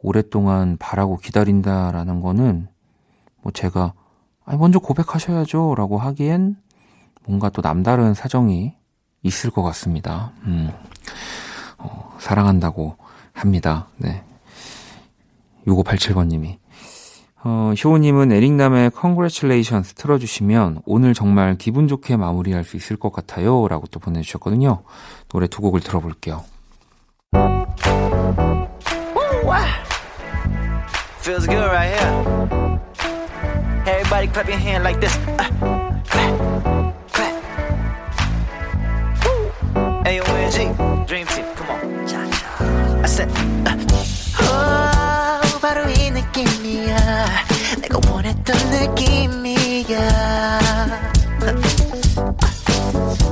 오랫동안 0.02 0.76
바라고 0.78 1.16
기다린다라는 1.16 2.20
거는, 2.20 2.68
뭐 3.42 3.54
제가, 3.54 3.94
아니, 4.50 4.58
먼저 4.58 4.80
고백하셔야죠 4.80 5.76
라고 5.78 6.00
하기엔 6.00 6.58
뭔가 7.26 7.50
또 7.50 7.62
남다른 7.62 8.16
사정이 8.16 8.74
있을 9.22 9.52
것 9.52 9.62
같습니다. 9.62 10.32
음, 10.46 10.72
어, 11.78 12.16
사랑한다고 12.18 12.98
합니다. 13.32 13.88
네. 13.98 14.24
6587번님이. 15.68 16.58
어, 17.44 17.74
효우님은 17.82 18.32
에릭남의 18.32 18.92
Congratulations 19.00 19.94
틀어주시면 19.94 20.82
오늘 20.86 21.14
정말 21.14 21.56
기분 21.56 21.88
좋게 21.88 22.18
마무리할 22.18 22.64
수 22.64 22.76
있을 22.76 22.96
것 22.96 23.14
같아요. 23.14 23.68
라고 23.68 23.86
또 23.92 24.00
보내주셨거든요. 24.00 24.82
노래 25.30 25.46
두 25.46 25.62
곡을 25.62 25.82
들어볼게요. 25.82 26.44
Feels 31.22 31.46
good 31.46 31.64
right 31.64 31.94
here. 31.94 32.59
Everybody 33.87 34.27
clap 34.29 34.49
your 34.49 34.59
hand 34.59 34.85
like 34.85 35.01
this. 35.01 35.15
Uh, 35.27 35.49
clap, 36.09 36.33
clap. 37.13 37.35
Woo. 39.25 39.51
AONG, 40.05 41.07
Dream 41.07 41.27
Team, 41.27 41.45
come 41.55 41.71
on. 41.71 42.07
Cha-cha. 42.07 43.01
I 43.03 43.07
said, 43.07 43.29
uh. 43.67 43.75
어, 44.45 45.41
바로 45.61 45.89
이 45.91 46.11
느낌이야 46.11 46.97
내가 47.81 47.99
원했던 48.11 48.57
느낌이야 48.71 49.99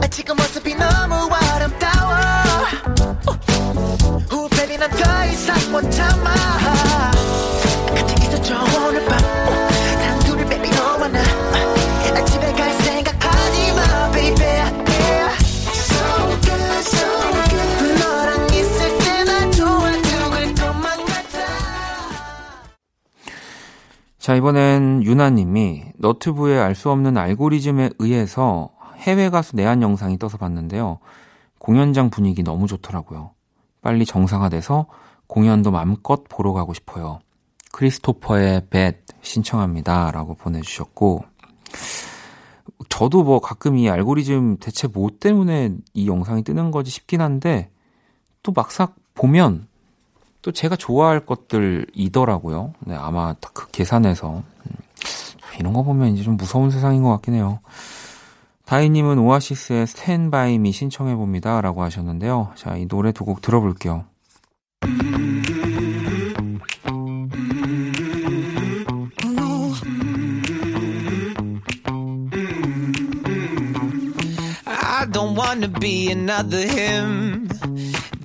아, 0.00 0.06
지금 0.10 0.36
모습이 0.36 0.74
너무 0.74 1.28
아름다워 1.30 2.14
후 4.30 4.48
baby 4.50 4.76
난 4.78 4.90
더 4.90 5.24
이상 5.26 5.72
못 5.72 5.90
참아 5.90 6.32
자, 24.27 24.35
이번엔 24.35 25.03
유나님이 25.03 25.83
너튜브의 25.95 26.59
알 26.59 26.75
수 26.75 26.89
없는 26.91 27.15
알고리즘에 27.15 27.91
의해서 27.97 28.71
해외 28.97 29.29
가수 29.29 29.55
내한 29.55 29.81
영상이 29.81 30.19
떠서 30.19 30.37
봤는데요. 30.37 30.99
공연장 31.59 32.09
분위기 32.09 32.43
너무 32.43 32.67
좋더라고요. 32.67 33.31
빨리 33.81 34.05
정상화돼서 34.05 34.87
공연도 35.27 35.71
마음껏 35.71 36.25
보러 36.27 36.51
가고 36.51 36.73
싶어요. 36.73 37.19
크리스토퍼의 37.71 38.63
뱃 38.69 39.05
신청합니다. 39.21 40.11
라고 40.11 40.33
보내주셨고, 40.33 41.23
저도 42.89 43.23
뭐 43.23 43.39
가끔 43.39 43.77
이 43.77 43.89
알고리즘 43.89 44.57
대체 44.57 44.89
뭐 44.89 45.09
때문에 45.17 45.73
이 45.93 46.05
영상이 46.05 46.43
뜨는 46.43 46.71
거지 46.71 46.91
싶긴 46.91 47.21
한데, 47.21 47.71
또 48.43 48.51
막상 48.51 48.89
보면 49.13 49.69
또 50.47 50.53
제가 50.53 50.77
좋아할 50.77 51.19
것들이더라고요. 51.25 52.73
네, 52.79 52.95
아마 52.95 53.33
딱그 53.33 53.67
계산해서. 53.73 54.31
음, 54.37 54.71
이런 55.59 55.73
거 55.73 55.83
보면 55.83 56.13
이제 56.13 56.23
좀 56.23 56.37
무서운 56.37 56.71
세상인 56.71 57.03
것 57.03 57.09
같긴 57.09 57.33
해요. 57.33 57.59
다이님은 58.63 59.19
오아시스의 59.19 59.87
스탠 59.87 60.31
바이 60.31 60.57
미 60.57 60.71
신청해봅니다. 60.71 61.59
라고 61.59 61.83
하셨는데요. 61.83 62.53
자, 62.55 62.77
이 62.77 62.87
노래 62.87 63.11
두 63.11 63.25
곡 63.25 63.41
들어볼게요. 63.41 64.05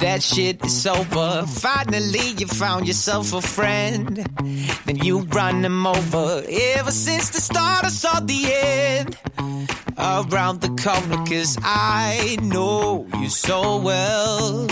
That 0.03 0.21
shit 0.21 0.65
is 0.65 0.85
over. 0.85 1.47
Finally, 1.47 2.35
you 2.37 2.49
found 2.49 2.89
yourself 2.89 3.33
a 3.33 3.41
friend. 3.41 4.17
Then 4.85 4.97
you 4.97 5.21
run 5.21 5.65
him 5.65 5.87
over. 5.87 6.43
Ever 6.49 6.91
since 6.91 7.31
the 7.31 7.41
start, 7.41 7.85
I 7.85 7.89
saw 7.89 8.19
the 8.19 8.53
end. 8.53 9.17
Around 9.97 10.61
the 10.61 10.71
corner, 10.83 11.25
cause 11.25 11.57
I 11.63 12.37
know 12.43 13.07
you 13.21 13.29
so 13.29 13.79
well. 13.79 14.69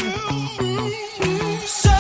So 1.65 1.97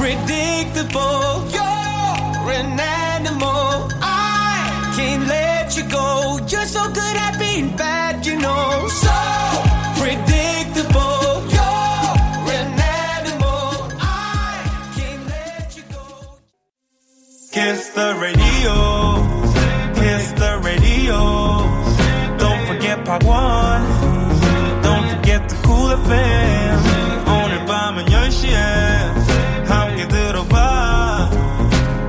predictable. 0.00 1.44
You're 1.52 2.52
an 2.60 2.80
animal. 2.80 3.90
I 4.00 4.94
can't 4.96 5.26
let 5.28 5.76
you 5.76 5.84
go. 5.90 6.38
You're 6.48 6.64
so 6.64 6.82
good 6.88 7.16
at 7.26 7.38
being 7.38 7.76
bad, 7.76 8.24
you 8.24 8.38
know. 8.38 8.88
So 8.88 9.57
Kiss 17.58 17.88
the 17.90 18.14
radio. 18.20 18.74
Kiss 19.94 20.32
the 20.38 20.60
radio. 20.62 21.18
Don't 22.38 22.62
forget 22.68 23.04
part 23.04 23.24
one. 23.24 23.82
Don't 24.80 25.08
forget 25.10 25.48
the 25.48 25.56
cool 25.66 25.90
FM. 25.90 26.78
오늘 27.26 27.66
밤은 27.66 28.04
10시에 28.06 28.54
함께 29.66 30.06
들어봐. 30.06 31.30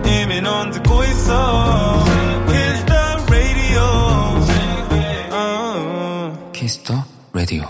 이미 0.05 0.39
넌 0.39 0.69
듣고 0.69 1.03
있어. 1.05 2.03
Kiss 2.45 2.85
the 2.85 3.01
radio. 3.25 3.81
어. 5.31 6.51
Kiss 6.53 6.76
the 6.76 6.93
Radio. 7.33 7.63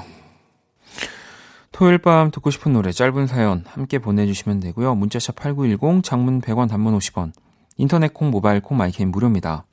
토요일 1.72 2.00
밤 2.00 2.30
듣고 2.30 2.52
싶은 2.52 2.74
노래 2.74 2.92
짧은 2.92 3.28
사연 3.28 3.64
함께 3.70 4.00
보내주시면 4.00 4.60
되고요. 4.60 4.96
문자샵 4.96 5.38
8910, 5.38 6.04
장문 6.04 6.42
100원, 6.42 6.68
단문 6.68 6.98
50원, 6.98 7.32
인터넷 7.80 8.14
콩, 8.14 8.30
모바일 8.30 8.60
콩, 8.60 8.78
마이K는 8.78 9.10
무료입니다. 9.10 9.64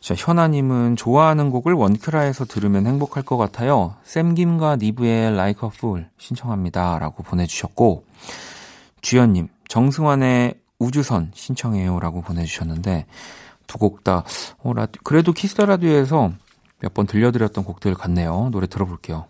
자, 0.00 0.14
현아님은 0.16 0.96
좋아하는 0.96 1.50
곡을 1.50 1.74
원키라에서 1.74 2.44
들으면 2.46 2.86
행복할 2.86 3.22
것 3.24 3.36
같아요. 3.36 3.96
샘김과 4.04 4.76
니브의 4.76 5.32
Like 5.32 5.68
a 5.68 5.70
Fool 5.74 6.06
신청합니다. 6.18 6.98
라고 7.00 7.22
보내주셨고, 7.22 8.04
주연님, 9.02 9.48
정승환의 9.68 10.54
우주선 10.78 11.32
신청해요. 11.34 11.98
라고 12.00 12.22
보내주셨는데, 12.22 13.06
두 13.66 13.78
곡 13.78 14.02
다, 14.04 14.24
어, 14.62 14.72
라디, 14.72 14.98
그래도 15.04 15.32
Kiss 15.32 15.51
the 15.51 15.66
Radio에서 15.66 16.32
몇 16.80 16.94
번 16.94 17.06
들려드렸던 17.06 17.64
곡들 17.64 17.92
같네요. 17.94 18.48
노래 18.52 18.66
들어볼게요. 18.66 19.26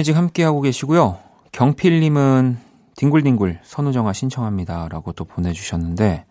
뮤직 0.00 0.16
함께하고 0.16 0.62
계시고요. 0.62 1.18
경필님은 1.52 2.56
딩굴딩굴 2.96 3.58
선우정아 3.62 4.14
신청합니다. 4.14 4.88
라고 4.88 5.12
또 5.12 5.26
보내주셨는데, 5.26 6.24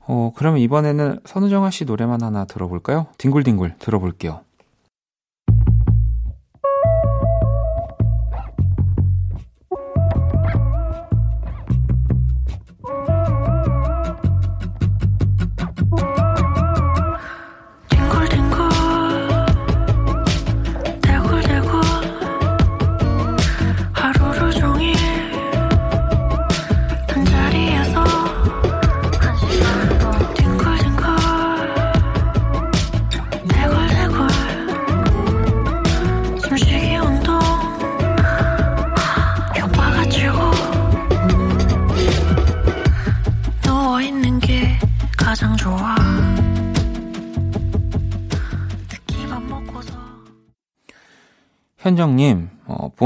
어, 0.00 0.32
그러면 0.36 0.60
이번에는 0.60 1.20
선우정아 1.24 1.70
씨 1.70 1.86
노래만 1.86 2.22
하나 2.22 2.44
들어볼까요? 2.44 3.06
딩굴딩굴 3.16 3.76
들어볼게요. 3.78 4.42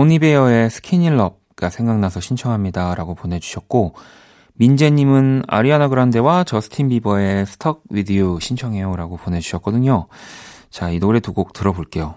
어, 0.09 0.11
본 0.11 0.29
이베어의 0.29 0.71
Skinny 0.71 1.20
Love가 1.20 1.69
생각나서 1.69 2.21
신청합니다. 2.21 2.95
라고 2.95 3.15
보내주셨고, 3.15 3.95
민재님은 4.55 5.43
아리아나 5.47 5.89
그란데와 5.89 6.45
저스틴 6.45 6.89
비버의 6.89 7.47
Stuck 7.47 7.83
with 7.91 8.13
U 8.13 8.39
신청해요. 8.41 8.97
라고 8.97 9.17
보내주셨거든요. 9.17 10.07
자, 10.71 10.91
이 10.91 10.99
노래 10.99 11.21
두 11.21 11.33
곡 11.33 11.53
들어볼게요. 11.53 12.15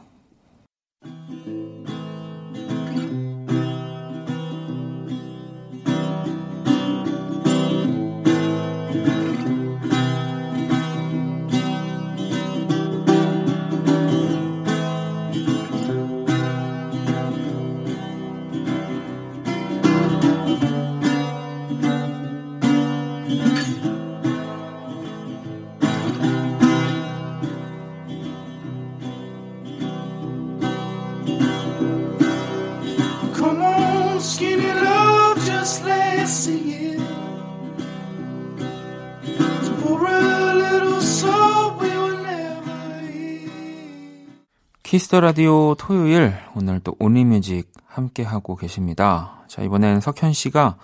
Kiss 44.91 45.08
the 45.08 45.21
Radio 45.21 45.75
토요일 45.75 46.33
오늘 46.53 46.81
또 46.81 46.97
Only 46.99 47.31
Music 47.31 47.71
함께 47.85 48.23
하고 48.23 48.57
계십니다. 48.57 49.40
자 49.51 49.61
이번엔 49.63 49.99
석현 49.99 50.31
씨가 50.31 50.77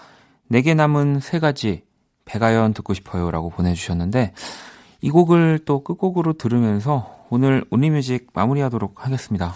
내게 0.50 0.74
남은 0.74 1.22
세 1.22 1.40
가지 1.40 1.86
백아연 2.26 2.74
듣고 2.74 2.94
싶어요 2.94 3.32
라고 3.32 3.50
보내주셨는데 3.50 4.34
이 5.00 5.10
곡을 5.10 5.60
또 5.64 5.86
끝곡으로 5.86 6.34
들으면서 6.34 7.16
오늘 7.30 7.64
Only 7.70 7.95
Music 7.95 8.28
마무리하도록 8.34 9.06
하겠습니다. 9.06 9.56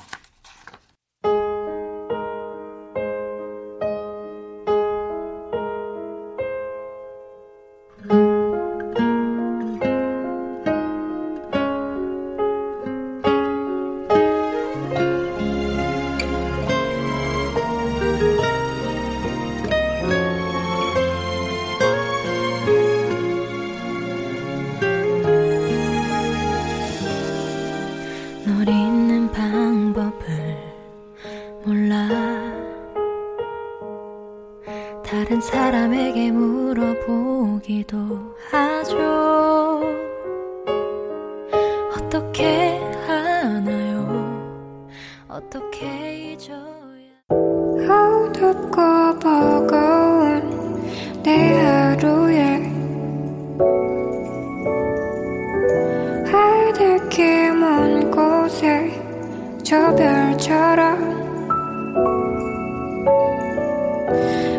저 59.72 59.96
별처럼 59.96 61.00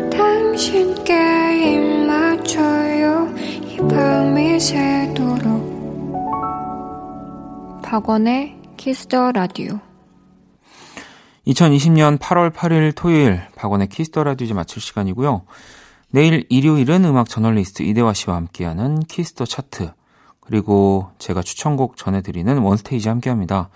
당신께 0.09 1.13
입 1.75 2.07
맞춰요 2.07 3.31
이 3.61 3.77
밤이 3.77 4.59
새도록 4.59 6.11
박원의 7.83 8.57
키스 8.75 9.11
더 9.11 9.33
라디오 9.33 9.79
2020년 11.45 12.17
8월 12.17 12.51
8일 12.51 12.93
토요일 12.95 13.39
박원의 13.55 13.89
키스 13.89 14.10
더 14.10 14.23
라디오 14.23 14.45
이제 14.45 14.55
마칠 14.55 14.81
시간이고요. 14.81 15.43
내일 16.09 16.47
일요일은 16.49 17.05
음악 17.05 17.29
저널리스트 17.29 17.83
이대화 17.83 18.13
씨와 18.13 18.35
함께하는 18.37 19.01
키스 19.01 19.29
더 19.29 19.45
차트 19.45 19.91
그리고 20.39 21.11
제가 21.19 21.43
추천곡 21.43 21.97
전해드리는 21.97 22.57
원스테이지 22.57 23.09
함께합니다. 23.09 23.69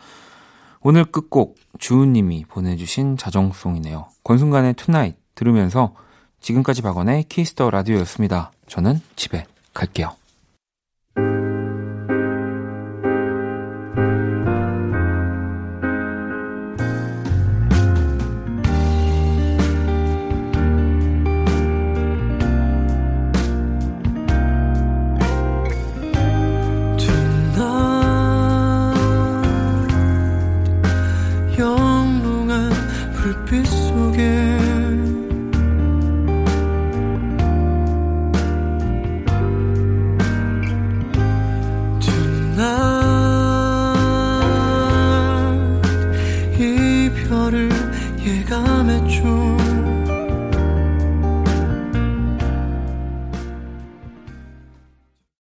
오늘 0.81 1.05
끝곡 1.05 1.57
주은님이 1.79 2.45
보내주신 2.45 3.17
자정송이네요. 3.17 4.07
권순관의 4.23 4.73
Tonight 4.75 5.15
들으면서 5.35 5.93
지금까지 6.41 6.81
박원의 6.81 7.23
키스 7.23 7.52
더 7.52 7.69
라디오였습니다. 7.69 8.51
저는 8.67 9.01
집에 9.15 9.45
갈게요. 9.73 10.15